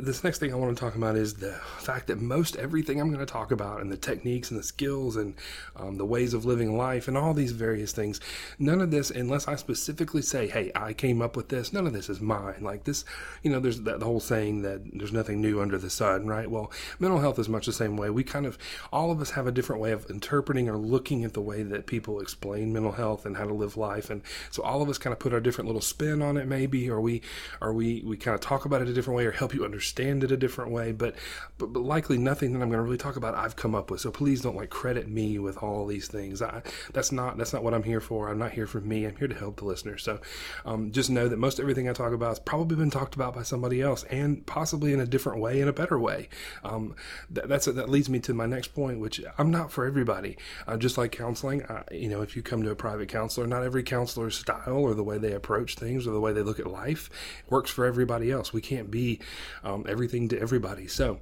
this 0.00 0.24
next 0.24 0.38
thing 0.38 0.54
I 0.54 0.56
want 0.56 0.74
to 0.74 0.80
talk 0.80 0.94
about 0.94 1.14
is 1.14 1.34
the 1.34 1.52
fact 1.80 2.06
that 2.06 2.18
most 2.18 2.56
everything 2.56 2.98
I'm 2.98 3.08
going 3.08 3.20
to 3.20 3.30
talk 3.30 3.50
about 3.50 3.82
and 3.82 3.92
the 3.92 3.96
techniques 3.98 4.50
and 4.50 4.58
the 4.58 4.64
skills 4.64 5.16
and 5.16 5.34
um, 5.76 5.98
the 5.98 6.06
ways 6.06 6.32
of 6.32 6.46
living 6.46 6.78
life 6.78 7.06
and 7.06 7.14
all 7.14 7.34
these 7.34 7.52
various 7.52 7.92
things, 7.92 8.22
none 8.58 8.80
of 8.80 8.90
this, 8.90 9.10
unless 9.10 9.46
I 9.46 9.56
specifically 9.56 10.22
say, 10.22 10.48
hey, 10.48 10.72
I 10.74 10.94
came 10.94 11.20
up 11.20 11.36
with 11.36 11.50
this, 11.50 11.74
none 11.74 11.86
of 11.86 11.92
this 11.92 12.08
is 12.08 12.22
mine. 12.22 12.62
Like 12.62 12.84
this, 12.84 13.04
you 13.42 13.50
know, 13.50 13.60
there's 13.60 13.82
that 13.82 14.00
the 14.00 14.06
whole 14.06 14.18
saying 14.18 14.62
that 14.62 14.80
there's 14.94 15.12
nothing 15.12 15.42
new 15.42 15.60
under 15.60 15.76
the 15.76 15.90
sun, 15.90 16.26
right? 16.26 16.50
Well, 16.50 16.72
mental 16.98 17.20
health 17.20 17.38
is 17.38 17.50
much 17.50 17.66
the 17.66 17.74
same 17.74 17.98
way. 17.98 18.08
We 18.08 18.24
kind 18.24 18.46
of, 18.46 18.56
all 18.90 19.10
of 19.10 19.20
us 19.20 19.32
have 19.32 19.46
a 19.46 19.52
different 19.52 19.82
way 19.82 19.92
of 19.92 20.08
interpreting 20.08 20.70
or 20.70 20.78
looking 20.78 21.22
at 21.26 21.34
the 21.34 21.42
way 21.42 21.62
that 21.64 21.84
people 21.84 22.18
explain 22.18 22.72
mental 22.72 22.92
health 22.92 23.26
and 23.26 23.36
how 23.36 23.44
to 23.44 23.52
live 23.52 23.76
life. 23.76 24.08
And 24.08 24.22
so 24.50 24.62
all 24.62 24.80
of 24.80 24.88
us 24.88 24.96
kind 24.96 25.12
of 25.12 25.18
put 25.18 25.34
our 25.34 25.40
different 25.40 25.68
little 25.68 25.82
spin 25.82 26.22
on 26.22 26.38
it, 26.38 26.46
maybe, 26.48 26.88
or 26.88 26.98
we, 26.98 27.20
or 27.60 27.74
we, 27.74 28.02
we 28.06 28.16
kind 28.16 28.34
of 28.34 28.40
talk 28.40 28.64
about 28.70 28.82
it 28.82 28.88
a 28.88 28.92
different 28.92 29.16
way 29.16 29.26
or 29.26 29.32
help 29.32 29.52
you 29.52 29.64
understand 29.64 30.22
it 30.22 30.30
a 30.30 30.36
different 30.36 30.70
way. 30.70 30.92
But, 30.92 31.16
but, 31.58 31.72
but 31.72 31.80
likely 31.80 32.18
nothing 32.18 32.52
that 32.52 32.62
I'm 32.62 32.68
going 32.68 32.78
to 32.78 32.82
really 32.84 32.96
talk 32.96 33.16
about 33.16 33.34
I've 33.34 33.56
come 33.56 33.74
up 33.74 33.90
with. 33.90 34.00
So 34.00 34.10
please 34.10 34.40
don't 34.40 34.56
like 34.56 34.70
credit 34.70 35.08
me 35.08 35.38
with 35.38 35.58
all 35.58 35.86
these 35.86 36.06
things. 36.06 36.40
I, 36.40 36.62
that's 36.92 37.10
not 37.10 37.36
that's 37.36 37.52
not 37.52 37.64
what 37.64 37.74
I'm 37.74 37.82
here 37.82 38.00
for. 38.00 38.28
I'm 38.28 38.38
not 38.38 38.52
here 38.52 38.66
for 38.66 38.80
me. 38.80 39.04
I'm 39.04 39.16
here 39.16 39.28
to 39.28 39.34
help 39.34 39.56
the 39.56 39.64
listener. 39.64 39.98
So 39.98 40.20
um, 40.64 40.92
just 40.92 41.10
know 41.10 41.28
that 41.28 41.38
most 41.38 41.58
everything 41.58 41.88
I 41.88 41.92
talk 41.92 42.12
about 42.12 42.28
has 42.28 42.38
probably 42.38 42.76
been 42.76 42.90
talked 42.90 43.14
about 43.14 43.34
by 43.34 43.42
somebody 43.42 43.82
else 43.82 44.04
and 44.04 44.46
possibly 44.46 44.92
in 44.92 45.00
a 45.00 45.06
different 45.06 45.40
way, 45.40 45.60
in 45.60 45.68
a 45.68 45.72
better 45.72 45.98
way. 45.98 46.28
Um, 46.64 46.94
that, 47.30 47.48
that's 47.48 47.66
that 47.66 47.88
leads 47.88 48.08
me 48.08 48.20
to 48.20 48.34
my 48.34 48.46
next 48.46 48.68
point, 48.68 49.00
which 49.00 49.20
I'm 49.38 49.50
not 49.50 49.72
for 49.72 49.84
everybody. 49.84 50.36
Uh, 50.66 50.76
just 50.76 50.96
like 50.96 51.12
counseling, 51.12 51.62
uh, 51.64 51.82
you 51.90 52.08
know, 52.08 52.22
if 52.22 52.36
you 52.36 52.42
come 52.42 52.62
to 52.62 52.70
a 52.70 52.76
private 52.76 53.08
counselor, 53.08 53.46
not 53.46 53.62
every 53.62 53.82
counselor's 53.82 54.38
style 54.38 54.76
or 54.76 54.94
the 54.94 55.04
way 55.04 55.18
they 55.18 55.32
approach 55.32 55.74
things 55.74 56.06
or 56.06 56.12
the 56.12 56.20
way 56.20 56.32
they 56.32 56.42
look 56.42 56.60
at 56.60 56.66
life 56.66 57.10
works 57.48 57.70
for 57.70 57.84
everybody 57.84 58.30
else. 58.30 58.52
We 58.52 58.59
can't 58.60 58.90
be 58.90 59.20
um, 59.64 59.84
everything 59.88 60.28
to 60.28 60.40
everybody. 60.40 60.86
So, 60.86 61.20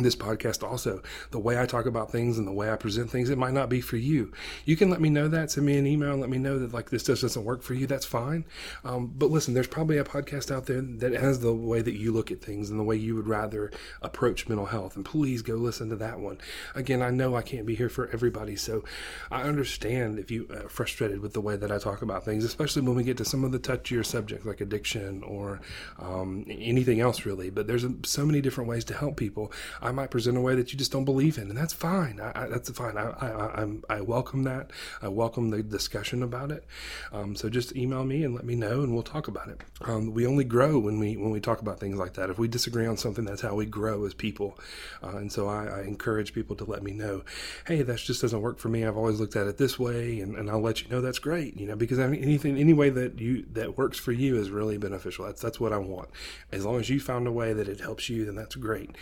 this 0.00 0.16
podcast 0.16 0.66
also 0.66 1.02
the 1.32 1.38
way 1.38 1.60
i 1.60 1.66
talk 1.66 1.84
about 1.84 2.10
things 2.10 2.38
and 2.38 2.46
the 2.46 2.52
way 2.52 2.70
i 2.70 2.76
present 2.76 3.10
things 3.10 3.28
it 3.28 3.36
might 3.36 3.52
not 3.52 3.68
be 3.68 3.80
for 3.80 3.98
you. 3.98 4.32
You 4.64 4.76
can 4.76 4.88
let 4.88 5.00
me 5.00 5.10
know 5.10 5.28
that 5.28 5.50
send 5.50 5.66
me 5.66 5.76
an 5.76 5.86
email 5.86 6.12
and 6.12 6.20
let 6.20 6.30
me 6.30 6.38
know 6.38 6.58
that 6.58 6.72
like 6.72 6.88
this 6.88 7.02
just 7.02 7.22
doesn't 7.22 7.44
work 7.44 7.62
for 7.62 7.74
you 7.74 7.86
that's 7.86 8.06
fine. 8.06 8.46
Um, 8.84 9.12
but 9.14 9.30
listen 9.30 9.52
there's 9.52 9.66
probably 9.66 9.98
a 9.98 10.04
podcast 10.04 10.50
out 10.50 10.66
there 10.66 10.80
that 10.80 11.12
has 11.12 11.40
the 11.40 11.52
way 11.52 11.82
that 11.82 11.96
you 11.96 12.10
look 12.10 12.30
at 12.30 12.40
things 12.40 12.70
and 12.70 12.80
the 12.80 12.84
way 12.84 12.96
you 12.96 13.14
would 13.16 13.28
rather 13.28 13.70
approach 14.00 14.48
mental 14.48 14.66
health 14.66 14.96
and 14.96 15.04
please 15.04 15.42
go 15.42 15.54
listen 15.54 15.90
to 15.90 15.96
that 15.96 16.20
one. 16.20 16.38
Again 16.74 17.02
i 17.02 17.10
know 17.10 17.36
i 17.36 17.42
can't 17.42 17.66
be 17.66 17.74
here 17.74 17.90
for 17.90 18.08
everybody 18.12 18.56
so 18.56 18.84
i 19.30 19.42
understand 19.42 20.18
if 20.18 20.30
you 20.30 20.46
are 20.50 20.68
frustrated 20.68 21.20
with 21.20 21.34
the 21.34 21.40
way 21.40 21.56
that 21.56 21.70
i 21.70 21.78
talk 21.78 22.00
about 22.00 22.24
things 22.24 22.44
especially 22.44 22.82
when 22.82 22.94
we 22.94 23.04
get 23.04 23.18
to 23.18 23.24
some 23.24 23.44
of 23.44 23.52
the 23.52 23.58
touchier 23.58 24.04
subjects 24.04 24.46
like 24.46 24.60
addiction 24.60 25.22
or 25.22 25.60
um, 25.98 26.44
anything 26.48 27.00
else 27.00 27.24
really. 27.26 27.50
But 27.50 27.66
there's 27.66 27.84
so 28.04 28.24
many 28.24 28.40
different 28.40 28.68
ways 28.68 28.84
to 28.86 28.94
help 28.94 29.16
people 29.16 29.52
I 29.82 29.90
might 29.90 30.10
present 30.10 30.36
a 30.36 30.40
way 30.40 30.54
that 30.54 30.72
you 30.72 30.78
just 30.78 30.92
don't 30.92 31.04
believe 31.04 31.38
in, 31.38 31.48
and 31.48 31.58
that's 31.58 31.72
fine. 31.72 32.20
I, 32.20 32.44
I, 32.44 32.46
that's 32.46 32.70
fine. 32.70 32.96
I, 32.96 33.10
I, 33.10 33.96
I, 33.96 34.00
welcome 34.00 34.44
that. 34.44 34.70
I 35.02 35.08
welcome 35.08 35.50
the 35.50 35.62
discussion 35.62 36.22
about 36.22 36.52
it. 36.52 36.64
Um, 37.12 37.34
so 37.34 37.48
just 37.48 37.74
email 37.74 38.04
me 38.04 38.22
and 38.24 38.34
let 38.34 38.44
me 38.44 38.54
know, 38.54 38.82
and 38.82 38.94
we'll 38.94 39.02
talk 39.02 39.26
about 39.26 39.48
it. 39.48 39.60
Um, 39.82 40.12
we 40.12 40.26
only 40.26 40.44
grow 40.44 40.78
when 40.78 40.98
we 41.00 41.16
when 41.16 41.30
we 41.30 41.40
talk 41.40 41.60
about 41.60 41.80
things 41.80 41.98
like 41.98 42.14
that. 42.14 42.30
If 42.30 42.38
we 42.38 42.48
disagree 42.48 42.86
on 42.86 42.96
something, 42.96 43.24
that's 43.24 43.42
how 43.42 43.54
we 43.54 43.66
grow 43.66 44.04
as 44.04 44.14
people. 44.14 44.58
Uh, 45.02 45.16
and 45.16 45.32
so 45.32 45.48
I, 45.48 45.66
I, 45.66 45.82
encourage 45.82 46.32
people 46.32 46.54
to 46.56 46.64
let 46.64 46.82
me 46.82 46.92
know, 46.92 47.22
hey, 47.66 47.82
that 47.82 47.98
just 47.98 48.22
doesn't 48.22 48.40
work 48.40 48.58
for 48.58 48.68
me. 48.68 48.84
I've 48.84 48.96
always 48.96 49.18
looked 49.18 49.36
at 49.36 49.46
it 49.46 49.58
this 49.58 49.78
way, 49.78 50.20
and, 50.20 50.36
and 50.36 50.48
I'll 50.48 50.60
let 50.60 50.82
you 50.82 50.88
know 50.88 51.00
that's 51.00 51.18
great. 51.18 51.58
You 51.58 51.66
know, 51.66 51.76
because 51.76 51.98
anything, 51.98 52.56
any 52.56 52.72
way 52.72 52.90
that 52.90 53.18
you 53.18 53.44
that 53.52 53.76
works 53.76 53.98
for 53.98 54.12
you 54.12 54.38
is 54.38 54.50
really 54.50 54.78
beneficial. 54.78 55.26
That's 55.26 55.42
that's 55.42 55.58
what 55.58 55.72
I 55.72 55.78
want. 55.78 56.08
As 56.52 56.64
long 56.64 56.78
as 56.78 56.88
you 56.88 57.00
found 57.00 57.26
a 57.26 57.32
way 57.32 57.52
that 57.52 57.68
it 57.68 57.80
helps 57.80 58.08
you, 58.08 58.24
then 58.24 58.36
that's 58.36 58.54
great. 58.54 58.96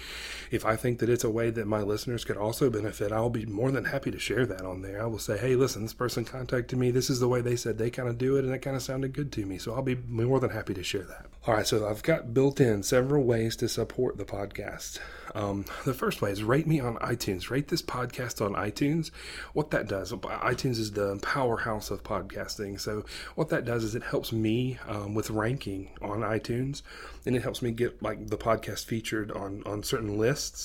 If 0.50 0.64
I 0.64 0.69
I 0.70 0.76
think 0.76 1.00
that 1.00 1.08
it's 1.08 1.24
a 1.24 1.30
way 1.30 1.50
that 1.50 1.66
my 1.66 1.82
listeners 1.82 2.24
could 2.24 2.36
also 2.36 2.70
benefit, 2.70 3.10
I'll 3.10 3.28
be 3.28 3.44
more 3.44 3.72
than 3.72 3.86
happy 3.86 4.12
to 4.12 4.20
share 4.20 4.46
that 4.46 4.64
on 4.64 4.82
there. 4.82 5.02
I 5.02 5.06
will 5.06 5.18
say, 5.18 5.36
hey, 5.36 5.56
listen, 5.56 5.82
this 5.82 5.92
person 5.92 6.24
contacted 6.24 6.78
me. 6.78 6.92
This 6.92 7.10
is 7.10 7.18
the 7.18 7.26
way 7.26 7.40
they 7.40 7.56
said 7.56 7.76
they 7.76 7.90
kind 7.90 8.08
of 8.08 8.18
do 8.18 8.36
it, 8.36 8.44
and 8.44 8.54
it 8.54 8.60
kind 8.60 8.76
of 8.76 8.82
sounded 8.82 9.12
good 9.12 9.32
to 9.32 9.44
me. 9.44 9.58
So 9.58 9.74
I'll 9.74 9.82
be 9.82 9.96
more 10.06 10.38
than 10.38 10.50
happy 10.50 10.72
to 10.74 10.84
share 10.84 11.02
that. 11.02 11.26
All 11.44 11.54
right, 11.54 11.66
so 11.66 11.88
I've 11.88 12.04
got 12.04 12.34
built 12.34 12.60
in 12.60 12.84
several 12.84 13.24
ways 13.24 13.56
to 13.56 13.68
support 13.68 14.16
the 14.16 14.24
podcast. 14.24 15.00
Um, 15.34 15.64
the 15.84 15.94
first 15.94 16.20
way 16.20 16.30
is 16.30 16.42
rate 16.42 16.66
me 16.66 16.80
on 16.80 16.96
iTunes. 16.96 17.50
Rate 17.50 17.68
this 17.68 17.82
podcast 17.82 18.44
on 18.44 18.54
iTunes. 18.54 19.10
What 19.54 19.70
that 19.70 19.88
does, 19.88 20.12
iTunes 20.12 20.78
is 20.78 20.92
the 20.92 21.18
powerhouse 21.22 21.90
of 21.90 22.02
podcasting. 22.02 22.78
So 22.78 23.04
what 23.36 23.48
that 23.48 23.64
does 23.64 23.84
is 23.84 23.94
it 23.94 24.02
helps 24.02 24.32
me 24.32 24.78
um, 24.86 25.14
with 25.14 25.30
ranking 25.30 25.88
on 26.02 26.20
iTunes, 26.20 26.82
and 27.24 27.34
it 27.34 27.42
helps 27.42 27.62
me 27.62 27.70
get 27.70 28.02
like 28.02 28.26
the 28.26 28.38
podcast 28.38 28.84
featured 28.84 29.32
on 29.32 29.62
on 29.64 29.82
certain 29.82 30.18
lists. 30.18 30.59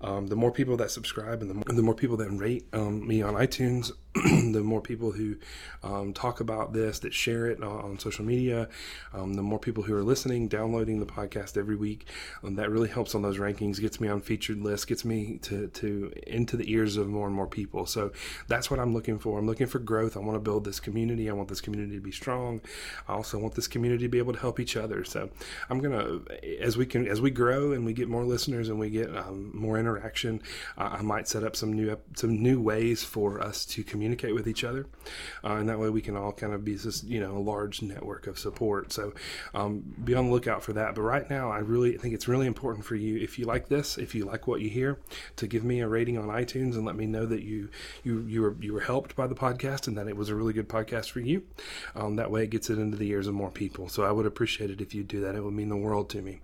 Um, 0.00 0.26
the 0.28 0.36
more 0.36 0.50
people 0.50 0.76
that 0.78 0.90
subscribe 0.90 1.40
and 1.42 1.50
the 1.50 1.54
more, 1.54 1.64
the 1.66 1.82
more 1.82 1.94
people 1.94 2.16
that 2.18 2.30
rate 2.30 2.66
um, 2.72 3.06
me 3.06 3.22
on 3.22 3.34
iTunes, 3.34 3.92
the 4.52 4.62
more 4.62 4.80
people 4.80 5.10
who 5.10 5.34
um, 5.82 6.12
talk 6.12 6.38
about 6.38 6.72
this, 6.72 7.00
that 7.00 7.12
share 7.12 7.46
it 7.46 7.60
on, 7.64 7.80
on 7.80 7.98
social 7.98 8.24
media, 8.24 8.68
um, 9.12 9.34
the 9.34 9.42
more 9.42 9.58
people 9.58 9.82
who 9.82 9.92
are 9.92 10.04
listening, 10.04 10.46
downloading 10.46 11.00
the 11.00 11.06
podcast 11.06 11.56
every 11.56 11.74
week, 11.74 12.06
um, 12.44 12.54
that 12.54 12.70
really 12.70 12.88
helps 12.88 13.16
on 13.16 13.22
those 13.22 13.38
rankings, 13.38 13.80
gets 13.80 14.00
me 14.00 14.06
on 14.06 14.20
featured 14.20 14.60
lists, 14.60 14.84
gets 14.84 15.04
me 15.04 15.38
to, 15.42 15.66
to 15.68 16.12
into 16.28 16.56
the 16.56 16.70
ears 16.70 16.96
of 16.96 17.08
more 17.08 17.26
and 17.26 17.34
more 17.34 17.48
people. 17.48 17.86
So 17.86 18.12
that's 18.46 18.70
what 18.70 18.78
I'm 18.78 18.94
looking 18.94 19.18
for. 19.18 19.36
I'm 19.36 19.46
looking 19.46 19.66
for 19.66 19.80
growth. 19.80 20.16
I 20.16 20.20
want 20.20 20.36
to 20.36 20.40
build 20.40 20.64
this 20.64 20.78
community. 20.78 21.28
I 21.28 21.32
want 21.32 21.48
this 21.48 21.60
community 21.60 21.96
to 21.96 22.00
be 22.00 22.12
strong. 22.12 22.60
I 23.08 23.14
also 23.14 23.38
want 23.38 23.56
this 23.56 23.66
community 23.66 24.04
to 24.04 24.08
be 24.08 24.18
able 24.18 24.32
to 24.34 24.38
help 24.38 24.60
each 24.60 24.76
other. 24.76 25.02
So 25.02 25.28
I'm 25.68 25.80
gonna, 25.80 26.20
as 26.60 26.76
we 26.76 26.86
can, 26.86 27.08
as 27.08 27.20
we 27.20 27.32
grow 27.32 27.72
and 27.72 27.84
we 27.84 27.92
get 27.92 28.08
more 28.08 28.24
listeners 28.24 28.68
and 28.68 28.78
we 28.78 28.90
get 28.90 29.14
um, 29.16 29.50
more 29.52 29.76
interaction, 29.76 30.40
uh, 30.78 30.98
I 30.98 31.02
might 31.02 31.26
set 31.26 31.42
up 31.42 31.56
some 31.56 31.72
new 31.72 31.98
some 32.14 32.40
new 32.40 32.60
ways 32.60 33.02
for 33.02 33.40
us 33.40 33.64
to 33.66 33.82
communicate 33.82 34.03
communicate 34.04 34.34
with 34.34 34.46
each 34.46 34.64
other, 34.64 34.86
uh, 35.42 35.54
and 35.54 35.68
that 35.68 35.78
way 35.78 35.88
we 35.88 36.02
can 36.02 36.14
all 36.14 36.30
kind 36.30 36.52
of 36.52 36.62
be 36.62 36.74
this 36.74 37.02
you 37.04 37.18
know 37.18 37.38
a 37.38 37.38
large 37.38 37.80
network 37.80 38.26
of 38.26 38.38
support. 38.38 38.92
So 38.92 39.14
um, 39.54 39.82
be 40.04 40.14
on 40.14 40.26
the 40.26 40.32
lookout 40.32 40.62
for 40.62 40.74
that. 40.74 40.94
But 40.94 41.02
right 41.02 41.28
now, 41.30 41.50
I 41.50 41.60
really 41.60 41.96
think 41.96 42.12
it's 42.12 42.28
really 42.28 42.46
important 42.46 42.84
for 42.84 42.96
you 42.96 43.16
if 43.16 43.38
you 43.38 43.46
like 43.46 43.68
this, 43.68 43.96
if 43.96 44.14
you 44.14 44.26
like 44.26 44.46
what 44.46 44.60
you 44.60 44.68
hear, 44.68 44.98
to 45.36 45.46
give 45.46 45.64
me 45.64 45.80
a 45.80 45.88
rating 45.88 46.18
on 46.18 46.26
iTunes 46.26 46.74
and 46.74 46.84
let 46.84 46.96
me 46.96 47.06
know 47.06 47.24
that 47.24 47.42
you 47.42 47.70
you 48.02 48.26
you 48.28 48.42
were 48.42 48.56
you 48.60 48.74
were 48.74 48.80
helped 48.80 49.16
by 49.16 49.26
the 49.26 49.34
podcast 49.34 49.88
and 49.88 49.96
that 49.96 50.06
it 50.06 50.16
was 50.16 50.28
a 50.28 50.34
really 50.34 50.52
good 50.52 50.68
podcast 50.68 51.10
for 51.10 51.20
you. 51.20 51.42
Um, 51.96 52.16
that 52.16 52.30
way, 52.30 52.44
it 52.44 52.50
gets 52.50 52.68
it 52.68 52.78
into 52.78 52.98
the 52.98 53.08
ears 53.08 53.26
of 53.26 53.32
more 53.32 53.50
people. 53.50 53.88
So 53.88 54.02
I 54.02 54.12
would 54.12 54.26
appreciate 54.26 54.70
it 54.70 54.82
if 54.82 54.94
you 54.94 55.02
do 55.02 55.20
that. 55.22 55.34
It 55.34 55.42
would 55.42 55.54
mean 55.54 55.70
the 55.70 55.76
world 55.76 56.10
to 56.10 56.20
me. 56.20 56.40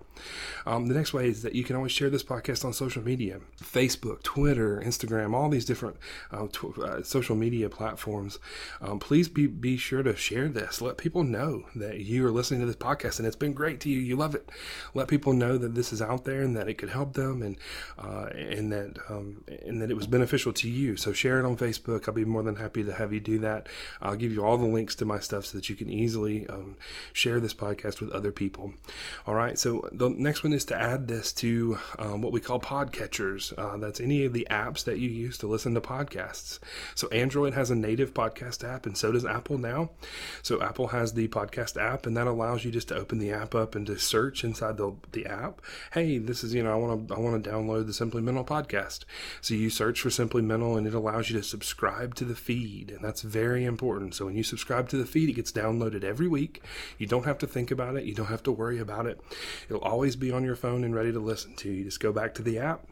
Um, 0.67 0.87
the 0.87 0.95
next 0.95 1.13
way 1.13 1.29
is 1.29 1.43
that 1.43 1.55
you 1.55 1.65
can 1.65 1.77
always 1.77 1.93
share 1.93 2.11
this 2.11 2.23
podcast 2.23 2.65
on 2.65 2.73
social 2.73 3.03
media 3.03 3.41
Facebook, 3.63 4.23
Twitter, 4.23 4.83
Instagram, 4.85 5.35
all 5.35 5.49
these 5.49 5.65
different 5.65 5.97
uh, 6.31 6.47
tw- 6.53 6.79
uh, 6.79 7.03
social 7.03 7.37
media 7.37 7.50
platforms. 7.71 8.39
Um, 8.81 8.99
please 8.99 9.29
be, 9.29 9.47
be 9.47 9.77
sure 9.77 10.03
to 10.03 10.17
share 10.17 10.49
this. 10.49 10.81
Let 10.81 10.97
people 10.97 11.25
know 11.25 11.65
that 11.75 12.01
you 12.01 12.27
are 12.27 12.31
listening 12.31 12.61
to 12.61 12.67
this 12.67 12.77
podcast 12.77 13.19
and 13.19 13.27
it's 13.27 13.37
been 13.37 13.53
great 13.53 13.81
to 13.81 13.91
you. 13.91 13.99
You 13.99 14.17
love 14.17 14.35
it. 14.35 14.49
Let 14.95 15.09
people 15.09 15.33
know 15.33 15.59
that 15.59 15.75
this 15.75 15.93
is 15.93 16.01
out 16.01 16.25
there 16.25 16.43
and 16.43 16.57
that 16.57 16.69
it 16.69 16.75
could 16.75 16.91
help 16.91 17.15
them 17.15 17.43
and, 17.43 17.57
uh, 17.99 18.27
and, 18.35 18.73
that, 18.73 18.99
um, 19.09 19.45
and 19.65 19.83
that 19.83 19.91
it 19.91 19.97
was 19.97 20.07
beneficial 20.07 20.53
to 20.53 20.69
you. 20.69 20.97
So 20.97 21.13
share 21.13 21.39
it 21.41 21.45
on 21.45 21.57
Facebook. 21.57 22.09
I'll 22.09 22.15
be 22.15 22.25
more 22.25 22.43
than 22.43 22.57
happy 22.57 22.85
to 22.85 22.93
have 22.93 23.13
you 23.13 23.21
do 23.21 23.39
that. 23.41 23.69
I'll 24.01 24.17
give 24.17 24.33
you 24.33 24.45
all 24.45 24.57
the 24.57 24.67
links 24.67 24.95
to 24.97 25.05
my 25.05 25.19
stuff 25.19 25.47
so 25.47 25.59
that 25.59 25.69
you 25.69 25.77
can 25.77 25.91
easily 25.91 26.47
um, 26.49 26.77
share 27.13 27.41
this 27.41 27.55
podcast 27.55 28.01
with 28.01 28.11
other 28.13 28.33
people. 28.33 28.73
All 29.27 29.35
right. 29.35 29.59
So 29.59 29.89
the 29.93 30.11
next 30.11 30.45
one 30.45 30.53
is 30.53 30.65
to 30.67 30.77
add 30.77 31.09
this 31.09 31.33
to 31.35 31.79
um, 31.99 32.23
what 32.23 32.33
we 32.33 32.41
call 32.41 32.61
podcatchers. 32.61 33.53
Uh, 33.57 33.77
that's 33.79 34.01
any 34.01 34.25
of 34.25 34.33
the 34.33 34.47
apps 34.51 34.85
that 34.85 34.99
you 34.99 35.09
use 35.09 35.39
to 35.39 35.47
listen 35.47 35.75
to 35.75 35.81
podcasts. 35.81 36.59
So 36.95 37.09
Android 37.09 37.40
has 37.55 37.71
a 37.71 37.75
native 37.75 38.13
podcast 38.13 38.63
app, 38.63 38.85
and 38.85 38.97
so 38.97 39.13
does 39.13 39.25
Apple 39.25 39.57
now. 39.57 39.91
So 40.43 40.61
Apple 40.61 40.89
has 40.89 41.15
the 41.15 41.29
podcast 41.29 41.81
app, 41.81 42.05
and 42.05 42.17
that 42.17 42.27
allows 42.27 42.65
you 42.65 42.71
just 42.71 42.89
to 42.89 42.97
open 42.97 43.19
the 43.19 43.33
app 43.33 43.55
up 43.55 43.75
and 43.75 43.87
to 43.87 43.99
search 43.99 44.45
inside 44.45 44.77
the 44.77 44.93
the 45.13 45.27
app. 45.27 45.63
Hey, 45.93 46.19
this 46.19 46.45
is 46.45 46.53
you 46.53 46.63
know 46.63 46.73
I 46.73 46.77
want 46.77 47.09
to 47.09 47.15
I 47.15 47.19
want 47.19 47.43
to 47.43 47.51
download 47.51 47.87
the 47.87 47.95
Simply 47.95 48.21
Mental 48.21 48.45
podcast. 48.45 49.05
So 49.41 49.55
you 49.55 49.71
search 49.71 50.03
for 50.03 50.11
Simply 50.11 50.43
Mental, 50.43 50.77
and 50.77 50.87
it 50.87 50.95
allows 50.95 51.31
you 51.31 51.39
to 51.39 51.43
subscribe 51.43 52.15
to 52.17 52.25
the 52.25 52.35
feed, 52.35 52.91
and 52.91 53.03
that's 53.03 53.23
very 53.23 53.65
important. 53.65 54.15
So 54.15 54.27
when 54.27 54.37
you 54.37 54.43
subscribe 54.43 54.91
to 54.91 54.99
the 54.99 55.07
feed, 55.07 55.31
it 55.31 55.35
gets 55.35 55.51
downloaded 55.51 56.05
every 56.05 56.29
week. 56.29 56.63
You 56.99 57.07
don't 57.07 57.25
have 57.25 57.39
to 57.39 57.47
think 57.47 57.71
about 57.71 57.97
it. 57.97 58.05
You 58.05 58.15
don't 58.15 58.27
have 58.27 58.43
to 58.43 58.53
worry 58.53 58.79
about 58.79 59.07
it. 59.07 59.19
It'll 59.69 59.81
always 59.81 60.11
always 60.11 60.17
be 60.17 60.33
on 60.33 60.43
your 60.43 60.57
phone 60.57 60.83
and 60.83 60.93
ready 60.93 61.13
to 61.13 61.21
listen 61.21 61.55
to. 61.55 61.71
You 61.71 61.85
just 61.85 62.01
go 62.01 62.11
back 62.11 62.35
to 62.35 62.43
the 62.43 62.59
app. 62.59 62.85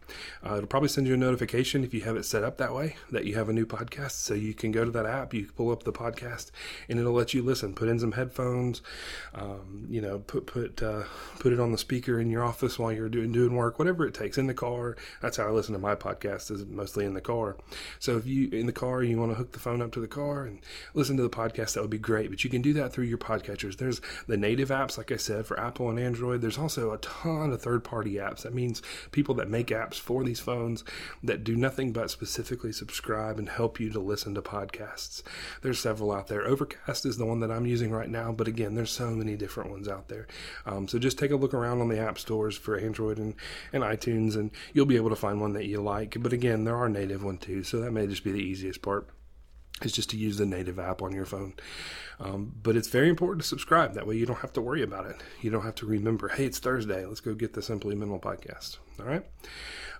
Uh, 0.47 0.57
it'll 0.57 0.69
probably 0.69 0.89
send 0.89 1.09
you 1.09 1.15
a 1.15 1.17
notification 1.17 1.83
if 1.83 1.93
you 1.93 2.03
have 2.03 2.17
it 2.17 2.25
set 2.25 2.45
up 2.45 2.59
that 2.59 2.73
way 2.73 2.95
that 3.11 3.25
you 3.25 3.35
have 3.35 3.49
a 3.49 3.53
new 3.53 3.67
podcast. 3.67 4.13
So 4.13 4.35
you 4.39 4.55
can 4.55 4.73
go 4.73 4.85
to 4.85 4.91
that 4.91 5.07
app, 5.07 5.35
you 5.35 5.49
pull 5.57 5.71
up 5.71 5.83
the 5.83 5.93
podcast, 5.93 6.51
and 6.89 6.99
it'll 6.99 7.13
let 7.13 7.35
you 7.35 7.43
listen. 7.43 7.75
Put 7.75 7.89
in 7.89 7.99
some 7.99 8.13
headphones, 8.13 8.83
um, 9.35 9.87
you 9.89 10.01
know, 10.01 10.19
put 10.21 10.47
put 10.47 10.83
uh, 10.83 11.05
put 11.39 11.53
it 11.53 11.61
on 11.61 11.73
the 11.73 11.79
speaker 11.79 12.21
in 12.21 12.31
your 12.31 12.45
office 12.45 12.79
while 12.79 12.93
you're 12.93 13.09
doing 13.09 13.33
doing 13.33 13.55
work, 13.55 13.79
whatever 13.79 14.07
it 14.07 14.15
takes. 14.15 14.39
In 14.39 14.47
the 14.47 14.55
car, 14.55 14.97
that's 15.21 15.37
how 15.37 15.47
I 15.47 15.51
listen 15.51 15.73
to 15.75 15.79
my 15.79 15.95
podcast. 15.95 16.51
Is 16.51 16.65
mostly 16.67 17.05
in 17.05 17.15
the 17.15 17.21
car. 17.21 17.57
So 17.99 18.17
if 18.17 18.27
you 18.27 18.49
in 18.51 18.67
the 18.67 18.73
car 18.73 19.03
you 19.03 19.19
want 19.19 19.33
to 19.33 19.37
hook 19.37 19.53
the 19.53 19.59
phone 19.59 19.83
up 19.83 19.93
to 19.93 20.01
the 20.01 20.09
car 20.09 20.45
and 20.45 20.61
listen 20.95 21.17
to 21.17 21.23
the 21.23 21.31
podcast, 21.31 21.75
that 21.75 21.81
would 21.81 21.91
be 21.91 21.99
great. 21.99 22.31
But 22.31 22.45
you 22.45 22.51
can 22.51 22.63
do 22.63 22.73
that 22.75 22.93
through 22.93 23.05
your 23.05 23.19
podcatchers. 23.19 23.77
There's 23.77 24.01
the 24.27 24.37
native 24.37 24.69
apps, 24.69 24.99
like 24.99 25.13
I 25.13 25.17
said, 25.17 25.47
for 25.47 25.59
Apple 25.59 25.89
and 25.91 25.99
Android. 25.99 26.41
There's 26.41 26.59
also 26.59 26.93
a 26.93 26.99
ton 26.99 27.53
of 27.53 27.63
third 27.63 27.85
party 27.85 28.15
apps. 28.15 28.43
That 28.43 28.55
means 28.55 28.83
people 29.11 29.35
that 29.37 29.49
make 29.49 29.69
apps 29.69 29.95
for 29.95 30.25
these 30.25 30.41
phones 30.41 30.85
that 31.23 31.45
do 31.45 31.57
nothing 31.57 31.93
but 31.93 32.11
specifically 32.11 32.73
subscribe 32.73 33.39
and 33.39 33.49
help 33.49 33.81
you 33.81 33.91
to 33.91 34.01
listen 34.01 34.18
to 34.19 34.43
podcasts. 34.43 35.23
There's 35.63 35.79
several 35.79 36.13
out 36.13 36.29
there. 36.29 36.47
Overcast 36.47 37.07
is 37.07 37.17
the 37.17 37.27
one 37.27 37.41
that 37.41 37.51
I'm 37.51 37.67
using 37.67 37.91
right 37.91 38.09
now, 38.09 38.33
but 38.33 38.49
again, 38.49 38.75
there's 38.75 38.91
so 38.91 39.11
many 39.11 39.37
different 39.37 39.71
ones 39.71 39.89
out 39.89 40.09
there. 40.09 40.27
Um, 40.67 40.89
so 40.89 40.99
just 40.99 41.19
take 41.19 41.31
a 41.31 41.37
look 41.37 41.55
around 41.55 41.81
on 41.81 41.89
the 41.89 41.99
app 41.99 42.19
stores 42.19 42.57
for 42.57 42.77
Android 42.77 43.19
and, 43.19 43.35
and 43.73 43.83
iTunes, 43.83 44.35
and 44.35 44.51
you'll 44.73 44.87
be 44.87 44.97
able 44.97 45.11
to 45.11 45.17
find 45.17 45.41
one 45.41 45.53
that 45.55 45.67
you 45.67 45.81
like. 45.81 46.17
But 46.21 46.33
again, 46.33 46.65
there 46.65 46.77
are 46.77 46.89
native 46.89 47.23
ones 47.23 47.41
too, 47.41 47.63
so 47.63 47.81
that 47.81 47.93
may 47.93 48.07
just 48.07 48.25
be 48.25 48.33
the 48.33 48.39
easiest 48.39 48.83
part 48.83 49.09
is 49.83 49.93
just 49.93 50.11
to 50.11 50.17
use 50.17 50.39
the 50.39 50.47
native 50.47 50.79
app 50.79 51.03
on 51.03 51.13
your 51.13 51.25
phone. 51.25 51.55
Um, 52.21 52.53
but 52.63 52.77
it's 52.77 52.89
very 52.89 53.09
important 53.09 53.43
to 53.43 53.49
subscribe. 53.49 53.95
That 53.95 54.07
way 54.07 54.17
you 54.17 54.27
don't 54.27 54.39
have 54.39 54.53
to 54.55 54.61
worry 54.61 54.83
about 54.83 55.07
it. 55.07 55.17
You 55.41 55.51
don't 55.51 55.63
have 55.63 55.77
to 55.77 55.87
remember, 55.87 56.29
hey, 56.29 56.47
it's 56.47 56.59
Thursday. 56.59 57.05
Let's 57.07 57.21
go 57.21 57.35
get 57.35 57.55
the 57.55 57.63
Simply 57.63 57.95
Mental 57.95 58.19
podcast. 58.19 58.79
All 59.01 59.07
right. 59.07 59.25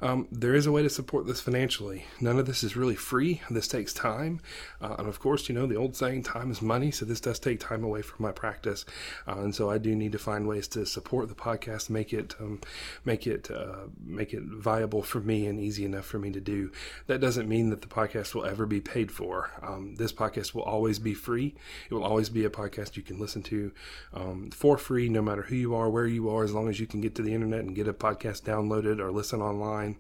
Um, 0.01 0.29
there 0.31 0.55
is 0.55 0.67
a 0.67 0.73
way 0.73 0.83
to 0.83 0.91
support 0.91 1.27
this 1.27 1.41
financially. 1.41 2.05
None 2.21 2.39
of 2.39 2.47
this 2.47 2.63
is 2.63 2.77
really 2.77 2.95
free. 2.95 3.43
This 3.51 3.67
takes 3.67 3.93
time. 3.93 4.41
Uh, 4.81 4.95
and 4.99 5.09
of 5.09 5.19
course, 5.19 5.49
you 5.49 5.55
know, 5.55 5.67
the 5.67 5.77
old 5.77 5.97
saying, 5.97 6.23
time 6.23 6.51
is 6.51 6.63
money. 6.63 6.91
So 6.91 7.05
this 7.05 7.21
does 7.21 7.39
take 7.39 7.61
time 7.61 7.83
away 7.83 8.03
from 8.03 8.23
my 8.23 8.33
practice. 8.33 8.85
Uh, 9.27 9.41
and 9.41 9.55
so 9.55 9.71
I 9.71 9.79
do 9.79 9.95
need 9.97 10.13
to 10.13 10.19
find 10.19 10.47
ways 10.47 10.69
to 10.69 10.87
support 10.87 11.29
the 11.29 11.35
podcast, 11.35 11.91
make 11.91 12.13
it, 12.13 12.35
um, 12.41 12.61
make 13.05 13.27
it, 13.27 13.51
uh, 13.51 13.87
make 14.05 14.33
it 14.33 14.43
viable 14.45 15.03
for 15.03 15.21
me 15.21 15.47
and 15.47 15.59
easy 15.59 15.85
enough 15.85 16.07
for 16.07 16.19
me 16.19 16.31
to 16.31 16.41
do. 16.41 16.71
That 17.07 17.21
doesn't 17.21 17.49
mean 17.49 17.71
that 17.71 17.83
the 17.83 17.89
podcast 17.89 18.35
will 18.35 18.45
ever 18.45 18.67
be 18.67 18.81
paid 18.81 19.11
for. 19.11 19.51
Um, 19.63 19.97
this 19.97 20.13
podcast 20.13 20.55
will 20.55 20.63
always 20.63 20.99
be 20.99 21.15
free. 21.15 21.57
It 21.91 21.95
will 21.95 22.05
always 22.05 22.29
be 22.29 22.45
a 22.45 22.51
podcast 22.51 22.97
you 22.97 23.03
can 23.03 23.19
listen 23.19 23.43
to 23.45 23.73
um, 24.15 24.51
for 24.51 24.79
free, 24.79 25.09
no 25.09 25.23
matter 25.23 25.43
who 25.43 25.57
you 25.57 25.75
are, 25.75 25.91
where 25.91 26.07
you 26.07 26.31
are, 26.31 26.45
as 26.45 26.53
long 26.53 26.69
as 26.69 26.79
you 26.79 26.87
can 26.87 27.01
get 27.01 27.17
to 27.17 27.23
the 27.23 27.35
internet 27.35 27.61
and 27.61 27.75
get 27.75 27.89
a 27.89 27.93
podcast 27.93 28.43
downloaded 28.43 28.88
or 29.01 29.11
listen 29.13 29.41
online 29.43 29.97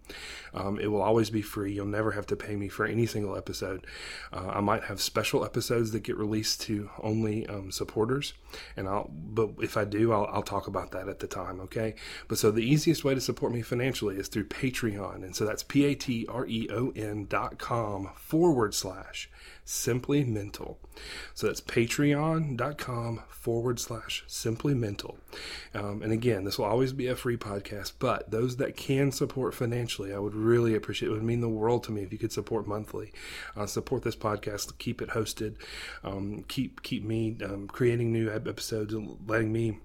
um, 0.54 0.78
it 0.78 0.88
will 0.88 1.02
always 1.02 1.30
be 1.30 1.42
free. 1.42 1.72
You'll 1.72 1.86
never 1.86 2.12
have 2.12 2.26
to 2.26 2.36
pay 2.36 2.56
me 2.56 2.68
for 2.68 2.86
any 2.86 3.06
single 3.06 3.36
episode. 3.36 3.86
Uh, 4.32 4.48
I 4.48 4.60
might 4.60 4.84
have 4.84 5.00
special 5.00 5.44
episodes 5.44 5.92
that 5.92 6.00
get 6.00 6.16
released 6.16 6.60
to 6.62 6.90
only 7.02 7.46
um, 7.46 7.70
supporters, 7.70 8.34
and 8.76 8.88
I'll. 8.88 9.10
But 9.12 9.50
if 9.60 9.76
I 9.76 9.84
do, 9.84 10.12
I'll, 10.12 10.28
I'll 10.32 10.42
talk 10.42 10.66
about 10.66 10.92
that 10.92 11.08
at 11.08 11.20
the 11.20 11.26
time. 11.26 11.60
Okay. 11.60 11.94
But 12.28 12.38
so 12.38 12.50
the 12.50 12.62
easiest 12.62 13.04
way 13.04 13.14
to 13.14 13.20
support 13.20 13.52
me 13.52 13.62
financially 13.62 14.16
is 14.16 14.28
through 14.28 14.48
Patreon, 14.48 15.16
and 15.16 15.34
so 15.34 15.44
that's 15.44 15.62
p 15.62 15.84
a 15.84 15.94
t 15.94 16.26
r 16.28 16.46
e 16.46 16.68
o 16.70 16.92
n 16.96 17.26
dot 17.28 17.58
com 17.58 18.10
forward 18.16 18.74
slash 18.74 19.28
simply 19.68 20.24
mental. 20.24 20.78
So 21.34 21.46
that's 21.46 21.60
patreon.com 21.60 23.22
forward 23.28 23.78
slash 23.78 24.24
simply 24.26 24.72
mental. 24.74 25.18
Um, 25.74 26.00
and 26.02 26.10
again, 26.10 26.44
this 26.44 26.58
will 26.58 26.64
always 26.64 26.94
be 26.94 27.06
a 27.06 27.14
free 27.14 27.36
podcast, 27.36 27.92
but 27.98 28.30
those 28.30 28.56
that 28.56 28.77
can 28.78 29.10
support 29.10 29.54
financially, 29.54 30.14
I 30.14 30.20
would 30.20 30.36
really 30.36 30.74
appreciate 30.76 31.08
it. 31.08 31.10
It 31.10 31.14
would 31.14 31.24
mean 31.24 31.40
the 31.40 31.48
world 31.48 31.82
to 31.84 31.92
me 31.92 32.02
if 32.02 32.12
you 32.12 32.18
could 32.18 32.32
support 32.32 32.66
monthly. 32.66 33.12
Uh, 33.56 33.66
support 33.66 34.04
this 34.04 34.14
podcast, 34.14 34.78
keep 34.78 35.02
it 35.02 35.10
hosted, 35.10 35.56
um, 36.04 36.44
keep, 36.46 36.82
keep 36.82 37.04
me 37.04 37.36
um, 37.44 37.66
creating 37.66 38.12
new 38.12 38.30
episodes 38.32 38.94
and 38.94 39.18
letting 39.26 39.52
me 39.52 39.80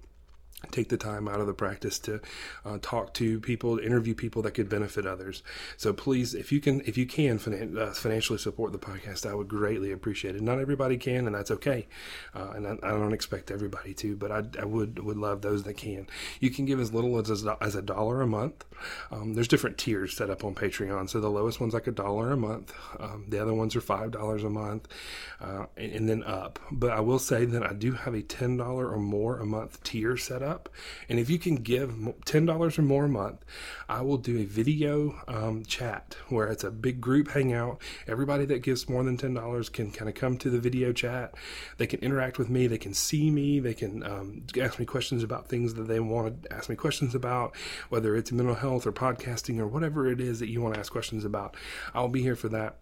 take 0.70 0.88
the 0.88 0.96
time 0.96 1.28
out 1.28 1.40
of 1.40 1.46
the 1.46 1.54
practice 1.54 1.98
to 2.00 2.20
uh, 2.64 2.78
talk 2.82 3.14
to 3.14 3.40
people, 3.40 3.78
interview 3.78 4.14
people 4.14 4.42
that 4.42 4.52
could 4.52 4.68
benefit 4.68 5.06
others. 5.06 5.42
So 5.76 5.92
please, 5.92 6.34
if 6.34 6.52
you 6.52 6.60
can, 6.60 6.80
if 6.82 6.96
you 6.96 7.06
can 7.06 7.38
finan- 7.38 7.78
uh, 7.78 7.92
financially 7.92 8.38
support 8.38 8.72
the 8.72 8.78
podcast, 8.78 9.28
I 9.28 9.34
would 9.34 9.48
greatly 9.48 9.92
appreciate 9.92 10.36
it. 10.36 10.42
Not 10.42 10.58
everybody 10.58 10.96
can, 10.96 11.26
and 11.26 11.34
that's 11.34 11.50
okay. 11.50 11.86
Uh, 12.34 12.52
and 12.54 12.66
I, 12.66 12.72
I, 12.82 12.90
don't 12.90 13.12
expect 13.12 13.50
everybody 13.50 13.94
to, 13.94 14.16
but 14.16 14.30
I, 14.30 14.42
I, 14.60 14.64
would 14.64 14.98
would 15.00 15.16
love 15.16 15.42
those 15.42 15.62
that 15.64 15.74
can. 15.74 16.06
You 16.40 16.50
can 16.50 16.64
give 16.64 16.80
as 16.80 16.92
little 16.92 17.18
as 17.18 17.44
as 17.60 17.74
a 17.74 17.82
dollar 17.82 18.20
a 18.22 18.26
month. 18.26 18.64
Um, 19.10 19.34
there's 19.34 19.48
different 19.48 19.78
tiers 19.78 20.16
set 20.16 20.30
up 20.30 20.44
on 20.44 20.54
Patreon. 20.54 21.08
So 21.08 21.20
the 21.20 21.30
lowest 21.30 21.60
one's 21.60 21.74
like 21.74 21.86
a 21.86 21.92
dollar 21.92 22.32
a 22.32 22.36
month. 22.36 22.74
Um, 22.98 23.26
the 23.28 23.40
other 23.40 23.54
ones 23.54 23.76
are 23.76 23.80
five 23.80 24.10
dollars 24.10 24.44
a 24.44 24.50
month, 24.50 24.88
uh, 25.40 25.66
and, 25.76 25.92
and 25.92 26.08
then 26.08 26.22
up. 26.24 26.58
But 26.70 26.90
I 26.90 27.00
will 27.00 27.18
say 27.18 27.44
that 27.44 27.62
I 27.62 27.72
do 27.72 27.92
have 27.92 28.14
a 28.14 28.22
ten 28.22 28.56
dollar 28.56 28.88
or 28.88 28.98
more 28.98 29.38
a 29.38 29.46
month 29.46 29.82
tier 29.82 30.16
set 30.16 30.42
up 30.42 30.53
up. 30.54 30.68
And 31.08 31.18
if 31.18 31.28
you 31.28 31.38
can 31.38 31.56
give 31.56 31.90
$10 31.90 32.78
or 32.78 32.82
more 32.82 33.04
a 33.04 33.08
month, 33.08 33.44
I 33.88 34.00
will 34.02 34.18
do 34.18 34.38
a 34.38 34.44
video 34.44 35.20
um, 35.28 35.64
chat 35.64 36.16
where 36.28 36.46
it's 36.48 36.64
a 36.64 36.70
big 36.70 37.00
group 37.00 37.28
hangout. 37.32 37.80
Everybody 38.06 38.44
that 38.46 38.62
gives 38.62 38.88
more 38.88 39.02
than 39.02 39.16
$10 39.16 39.72
can 39.72 39.90
kind 39.90 40.08
of 40.08 40.14
come 40.14 40.38
to 40.38 40.50
the 40.50 40.58
video 40.58 40.92
chat. 40.92 41.34
They 41.78 41.86
can 41.86 42.00
interact 42.00 42.38
with 42.38 42.48
me. 42.48 42.66
They 42.66 42.78
can 42.78 42.94
see 42.94 43.30
me. 43.30 43.60
They 43.60 43.74
can 43.74 44.02
um, 44.04 44.44
ask 44.60 44.78
me 44.78 44.86
questions 44.86 45.22
about 45.22 45.48
things 45.48 45.74
that 45.74 45.88
they 45.88 46.00
want 46.00 46.44
to 46.44 46.52
ask 46.52 46.68
me 46.68 46.76
questions 46.76 47.14
about, 47.14 47.54
whether 47.88 48.16
it's 48.16 48.32
mental 48.32 48.54
health 48.54 48.86
or 48.86 48.92
podcasting 48.92 49.58
or 49.58 49.66
whatever 49.66 50.06
it 50.10 50.20
is 50.20 50.38
that 50.40 50.48
you 50.48 50.62
want 50.62 50.74
to 50.74 50.80
ask 50.80 50.92
questions 50.92 51.24
about. 51.24 51.56
I'll 51.94 52.08
be 52.08 52.22
here 52.22 52.36
for 52.36 52.48
that. 52.50 52.78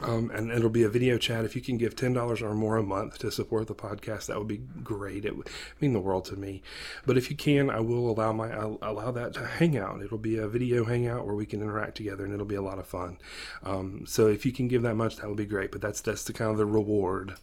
Um, 0.00 0.30
and 0.30 0.50
it'll 0.50 0.70
be 0.70 0.84
a 0.84 0.88
video 0.88 1.18
chat. 1.18 1.44
If 1.44 1.56
you 1.56 1.62
can 1.62 1.76
give 1.76 1.96
ten 1.96 2.12
dollars 2.12 2.42
or 2.42 2.54
more 2.54 2.76
a 2.76 2.82
month 2.82 3.18
to 3.18 3.30
support 3.30 3.66
the 3.66 3.74
podcast, 3.74 4.26
that 4.26 4.38
would 4.38 4.48
be 4.48 4.62
great. 4.82 5.24
It 5.24 5.36
would 5.36 5.48
mean 5.80 5.92
the 5.92 6.00
world 6.00 6.24
to 6.26 6.36
me. 6.36 6.62
But 7.06 7.16
if 7.16 7.30
you 7.30 7.36
can, 7.36 7.70
I 7.70 7.80
will 7.80 8.10
allow 8.10 8.32
my 8.32 8.50
I'll 8.52 8.78
allow 8.82 9.10
that 9.10 9.34
to 9.34 9.46
hang 9.46 9.76
out. 9.76 10.02
It'll 10.02 10.18
be 10.18 10.36
a 10.36 10.48
video 10.48 10.84
hangout 10.84 11.26
where 11.26 11.34
we 11.34 11.46
can 11.46 11.60
interact 11.60 11.96
together, 11.96 12.24
and 12.24 12.32
it'll 12.32 12.46
be 12.46 12.54
a 12.54 12.62
lot 12.62 12.78
of 12.78 12.86
fun. 12.86 13.18
Um, 13.64 14.04
so 14.06 14.26
if 14.28 14.46
you 14.46 14.52
can 14.52 14.68
give 14.68 14.82
that 14.82 14.94
much, 14.94 15.16
that 15.16 15.28
would 15.28 15.36
be 15.36 15.46
great. 15.46 15.72
But 15.72 15.80
that's 15.80 16.00
that's 16.00 16.24
the 16.24 16.32
kind 16.32 16.50
of 16.50 16.58
the 16.58 16.66
reward 16.66 17.34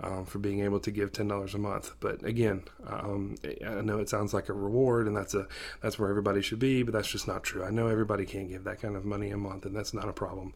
um, 0.00 0.26
for 0.26 0.38
being 0.38 0.60
able 0.60 0.80
to 0.80 0.90
give 0.90 1.12
ten 1.12 1.28
dollars 1.28 1.54
a 1.54 1.58
month. 1.58 1.92
But 2.00 2.22
again, 2.24 2.64
um, 2.86 3.36
I 3.66 3.80
know 3.80 3.98
it 3.98 4.08
sounds 4.08 4.34
like 4.34 4.48
a 4.48 4.52
reward, 4.52 5.06
and 5.06 5.16
that's 5.16 5.34
a 5.34 5.46
that's 5.80 5.98
where 5.98 6.10
everybody 6.10 6.42
should 6.42 6.58
be, 6.58 6.82
but 6.82 6.92
that's 6.92 7.08
just 7.08 7.26
not 7.26 7.42
true. 7.42 7.64
I 7.64 7.70
know 7.70 7.88
everybody 7.88 8.26
can't 8.26 8.48
give 8.48 8.64
that 8.64 8.80
kind 8.80 8.96
of 8.96 9.04
money 9.04 9.30
a 9.30 9.36
month, 9.36 9.64
and 9.64 9.74
that's 9.74 9.94
not 9.94 10.08
a 10.08 10.12
problem. 10.12 10.54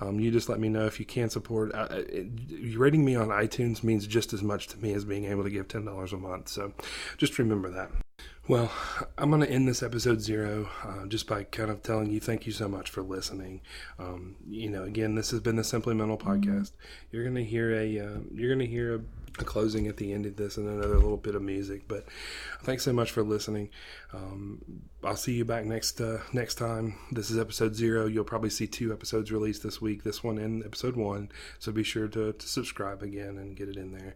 Um, 0.00 0.20
you 0.20 0.30
just 0.30 0.48
let 0.48 0.60
me 0.60 0.68
know 0.68 0.86
if 0.86 0.97
you 0.98 1.06
can 1.06 1.30
support, 1.30 1.72
uh, 1.74 2.02
rating 2.76 3.04
me 3.04 3.14
on 3.14 3.28
iTunes 3.28 3.82
means 3.82 4.06
just 4.06 4.32
as 4.32 4.42
much 4.42 4.68
to 4.68 4.78
me 4.78 4.92
as 4.92 5.04
being 5.04 5.24
able 5.24 5.44
to 5.44 5.50
give 5.50 5.68
ten 5.68 5.84
dollars 5.84 6.12
a 6.12 6.16
month. 6.16 6.48
So, 6.48 6.72
just 7.16 7.38
remember 7.38 7.70
that. 7.70 7.90
Well, 8.48 8.72
I'm 9.18 9.28
going 9.28 9.42
to 9.42 9.50
end 9.50 9.68
this 9.68 9.82
episode 9.82 10.22
zero 10.22 10.70
uh, 10.82 11.04
just 11.06 11.26
by 11.26 11.44
kind 11.44 11.70
of 11.70 11.82
telling 11.82 12.10
you 12.10 12.18
thank 12.18 12.46
you 12.46 12.52
so 12.52 12.66
much 12.66 12.88
for 12.88 13.02
listening. 13.02 13.60
Um, 13.98 14.36
you 14.48 14.70
know, 14.70 14.84
again, 14.84 15.14
this 15.16 15.30
has 15.32 15.40
been 15.40 15.56
the 15.56 15.64
Simply 15.64 15.94
Mental 15.94 16.16
podcast. 16.16 16.72
You're 17.12 17.24
going 17.24 17.34
to 17.34 17.44
hear 17.44 17.70
a 17.72 17.98
uh, 17.98 18.18
you're 18.32 18.48
going 18.48 18.66
to 18.66 18.66
hear 18.66 18.94
a 18.94 19.00
closing 19.44 19.86
at 19.86 19.96
the 19.96 20.12
end 20.12 20.26
of 20.26 20.36
this 20.36 20.56
and 20.56 20.68
another 20.68 20.96
little 20.96 21.16
bit 21.16 21.34
of 21.34 21.42
music. 21.42 21.88
But 21.88 22.06
thanks 22.62 22.84
so 22.84 22.92
much 22.92 23.10
for 23.10 23.22
listening. 23.22 23.70
Um, 24.12 24.62
I'll 25.04 25.16
see 25.16 25.34
you 25.34 25.44
back 25.44 25.64
next 25.64 26.00
uh, 26.00 26.20
next 26.32 26.56
time. 26.56 26.98
This 27.12 27.30
is 27.30 27.38
episode 27.38 27.74
zero. 27.74 28.06
You'll 28.06 28.24
probably 28.24 28.50
see 28.50 28.66
two 28.66 28.92
episodes 28.92 29.30
released 29.30 29.62
this 29.62 29.80
week. 29.80 30.02
This 30.02 30.24
one 30.24 30.38
and 30.38 30.64
episode 30.64 30.96
one. 30.96 31.30
So 31.58 31.72
be 31.72 31.82
sure 31.82 32.08
to, 32.08 32.32
to 32.32 32.48
subscribe 32.48 33.02
again 33.02 33.38
and 33.38 33.56
get 33.56 33.68
it 33.68 33.76
in 33.76 33.92
there. 33.92 34.14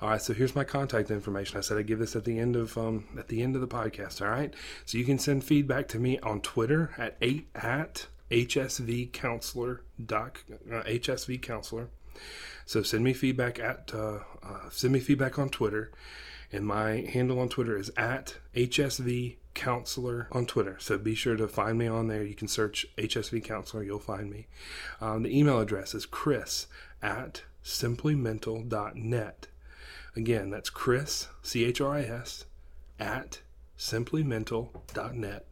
All 0.00 0.10
right. 0.10 0.22
So 0.22 0.32
here's 0.32 0.54
my 0.54 0.64
contact 0.64 1.10
information. 1.10 1.58
I 1.58 1.60
said 1.60 1.78
I'd 1.78 1.86
give 1.86 1.98
this 1.98 2.16
at 2.16 2.24
the 2.24 2.38
end 2.38 2.56
of 2.56 2.76
um, 2.78 3.06
at 3.18 3.28
the 3.28 3.42
end 3.42 3.54
of 3.54 3.60
the 3.60 3.68
podcast. 3.68 4.22
All 4.22 4.30
right. 4.30 4.54
So 4.86 4.98
you 4.98 5.04
can 5.04 5.18
send 5.18 5.44
feedback 5.44 5.88
to 5.88 5.98
me 5.98 6.18
on 6.20 6.40
Twitter 6.40 6.92
at 6.98 7.16
eight 7.20 7.48
at 7.54 8.06
hsv 8.30 9.12
counselor 9.12 9.82
doc 10.04 10.42
uh, 10.72 10.82
hsv 10.82 11.40
counselor 11.42 11.90
so 12.66 12.82
send 12.82 13.04
me 13.04 13.12
feedback 13.12 13.58
at 13.58 13.92
uh, 13.94 14.20
uh, 14.42 14.70
send 14.70 14.92
me 14.92 15.00
feedback 15.00 15.38
on 15.38 15.48
Twitter, 15.48 15.92
and 16.52 16.66
my 16.66 17.08
handle 17.12 17.40
on 17.40 17.48
Twitter 17.48 17.76
is 17.76 17.90
at 17.96 18.36
HSV 18.54 19.36
Counselor 19.54 20.28
on 20.32 20.46
Twitter. 20.46 20.76
So 20.80 20.98
be 20.98 21.14
sure 21.14 21.36
to 21.36 21.48
find 21.48 21.78
me 21.78 21.86
on 21.86 22.08
there. 22.08 22.24
You 22.24 22.34
can 22.34 22.48
search 22.48 22.86
HSV 22.96 23.44
Counselor, 23.44 23.82
you'll 23.82 23.98
find 23.98 24.30
me. 24.30 24.46
Um, 25.00 25.22
the 25.22 25.38
email 25.38 25.60
address 25.60 25.94
is 25.94 26.06
Chris 26.06 26.66
at 27.02 27.42
simplymental.net. 27.64 29.46
Again, 30.16 30.50
that's 30.50 30.70
Chris 30.70 31.28
C 31.42 31.64
H 31.64 31.80
R 31.80 31.94
I 31.94 32.02
S 32.02 32.44
at 32.98 33.40
simplymental.net 33.78 35.46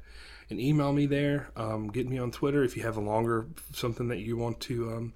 and 0.52 0.60
email 0.60 0.92
me 0.92 1.06
there. 1.06 1.50
Um, 1.56 1.88
get 1.88 2.08
me 2.08 2.18
on 2.18 2.30
Twitter 2.30 2.62
if 2.62 2.76
you 2.76 2.82
have 2.84 2.96
a 2.96 3.00
longer 3.00 3.46
something 3.72 4.08
that 4.08 4.18
you 4.18 4.36
want 4.36 4.60
to 4.60 4.92
um, 4.92 5.12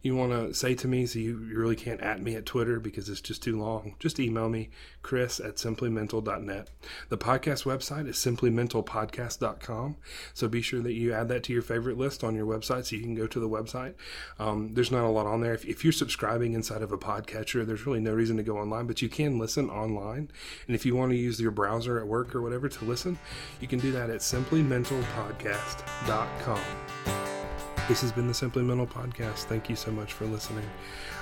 you 0.00 0.14
want 0.14 0.30
to 0.32 0.54
say 0.54 0.76
to 0.76 0.86
me, 0.86 1.06
so 1.06 1.18
you, 1.18 1.40
you 1.40 1.58
really 1.58 1.74
can't 1.74 2.00
at 2.00 2.22
me 2.22 2.36
at 2.36 2.46
Twitter 2.46 2.78
because 2.78 3.08
it's 3.08 3.20
just 3.20 3.42
too 3.42 3.60
long, 3.60 3.96
just 3.98 4.20
email 4.20 4.48
me, 4.48 4.70
chris 5.02 5.40
at 5.40 5.56
simplymental.net. 5.56 6.70
The 7.08 7.18
podcast 7.18 7.64
website 7.64 8.06
is 8.06 8.14
simplymentalpodcast.com. 8.16 9.96
So 10.34 10.48
be 10.48 10.62
sure 10.62 10.80
that 10.80 10.92
you 10.92 11.12
add 11.12 11.26
that 11.28 11.42
to 11.44 11.52
your 11.52 11.62
favorite 11.62 11.98
list 11.98 12.22
on 12.22 12.36
your 12.36 12.46
website 12.46 12.86
so 12.86 12.94
you 12.94 13.02
can 13.02 13.16
go 13.16 13.26
to 13.26 13.40
the 13.40 13.48
website. 13.48 13.94
Um, 14.38 14.74
there's 14.74 14.92
not 14.92 15.04
a 15.04 15.08
lot 15.08 15.26
on 15.26 15.40
there. 15.40 15.54
If, 15.54 15.64
if 15.64 15.82
you're 15.82 15.92
subscribing 15.92 16.52
inside 16.52 16.82
of 16.82 16.92
a 16.92 16.98
podcatcher, 16.98 17.66
there's 17.66 17.86
really 17.86 18.00
no 18.00 18.12
reason 18.12 18.36
to 18.36 18.44
go 18.44 18.58
online, 18.58 18.86
but 18.86 19.02
you 19.02 19.08
can 19.08 19.36
listen 19.38 19.68
online. 19.68 20.30
And 20.66 20.76
if 20.76 20.86
you 20.86 20.94
want 20.94 21.10
to 21.10 21.16
use 21.16 21.40
your 21.40 21.50
browser 21.50 21.98
at 21.98 22.06
work 22.06 22.36
or 22.36 22.42
whatever 22.42 22.68
to 22.68 22.84
listen, 22.84 23.18
you 23.60 23.66
can 23.66 23.80
do 23.80 23.90
that 23.92 24.10
at 24.10 24.20
simplymentalpodcast.com. 24.20 26.87
This 27.88 28.02
has 28.02 28.12
been 28.12 28.28
the 28.28 28.34
Simply 28.34 28.62
Mental 28.62 28.86
Podcast. 28.86 29.44
Thank 29.44 29.70
you 29.70 29.74
so 29.74 29.90
much 29.90 30.12
for 30.12 30.26
listening. 30.26 30.68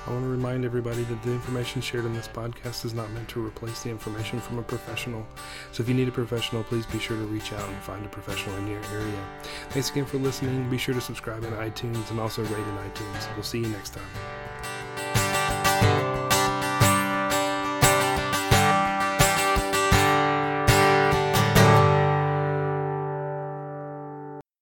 I 0.05 0.11
want 0.11 0.25
to 0.25 0.29
remind 0.29 0.65
everybody 0.65 1.05
that 1.05 1.23
the 1.23 1.31
information 1.31 1.81
shared 1.81 2.05
in 2.05 2.13
this 2.13 2.27
podcast 2.27 2.85
is 2.85 2.93
not 2.93 3.09
meant 3.13 3.29
to 3.29 3.47
replace 3.47 3.85
the 3.85 3.91
information 3.91 4.41
from 4.41 4.59
a 4.59 4.65
professional. 4.65 5.25
So 5.71 5.85
if 5.85 5.89
you 5.89 5.95
need 5.95 6.09
a 6.09 6.13
professional, 6.13 6.65
please 6.65 6.85
be 6.85 6.99
sure 6.99 7.17
to 7.17 7.23
reach 7.27 7.53
out 7.53 7.69
and 7.69 7.83
find 7.85 8.05
a 8.05 8.09
professional 8.09 8.57
in 8.57 8.67
your 8.67 8.83
area. 8.93 9.25
Thanks 9.71 9.91
again 9.91 10.07
for 10.07 10.19
listening. 10.19 10.69
Be 10.69 10.77
sure 10.77 10.95
to 10.95 11.01
subscribe 11.01 11.45
in 11.45 11.53
iTunes 11.53 12.11
and 12.11 12.19
also 12.19 12.43
rate 12.43 12.53
in 12.53 12.77
iTunes. 12.91 13.33
We'll 13.37 13.45
see 13.45 13.61
you 13.61 13.69
next 13.69 13.91
time. 13.91 14.56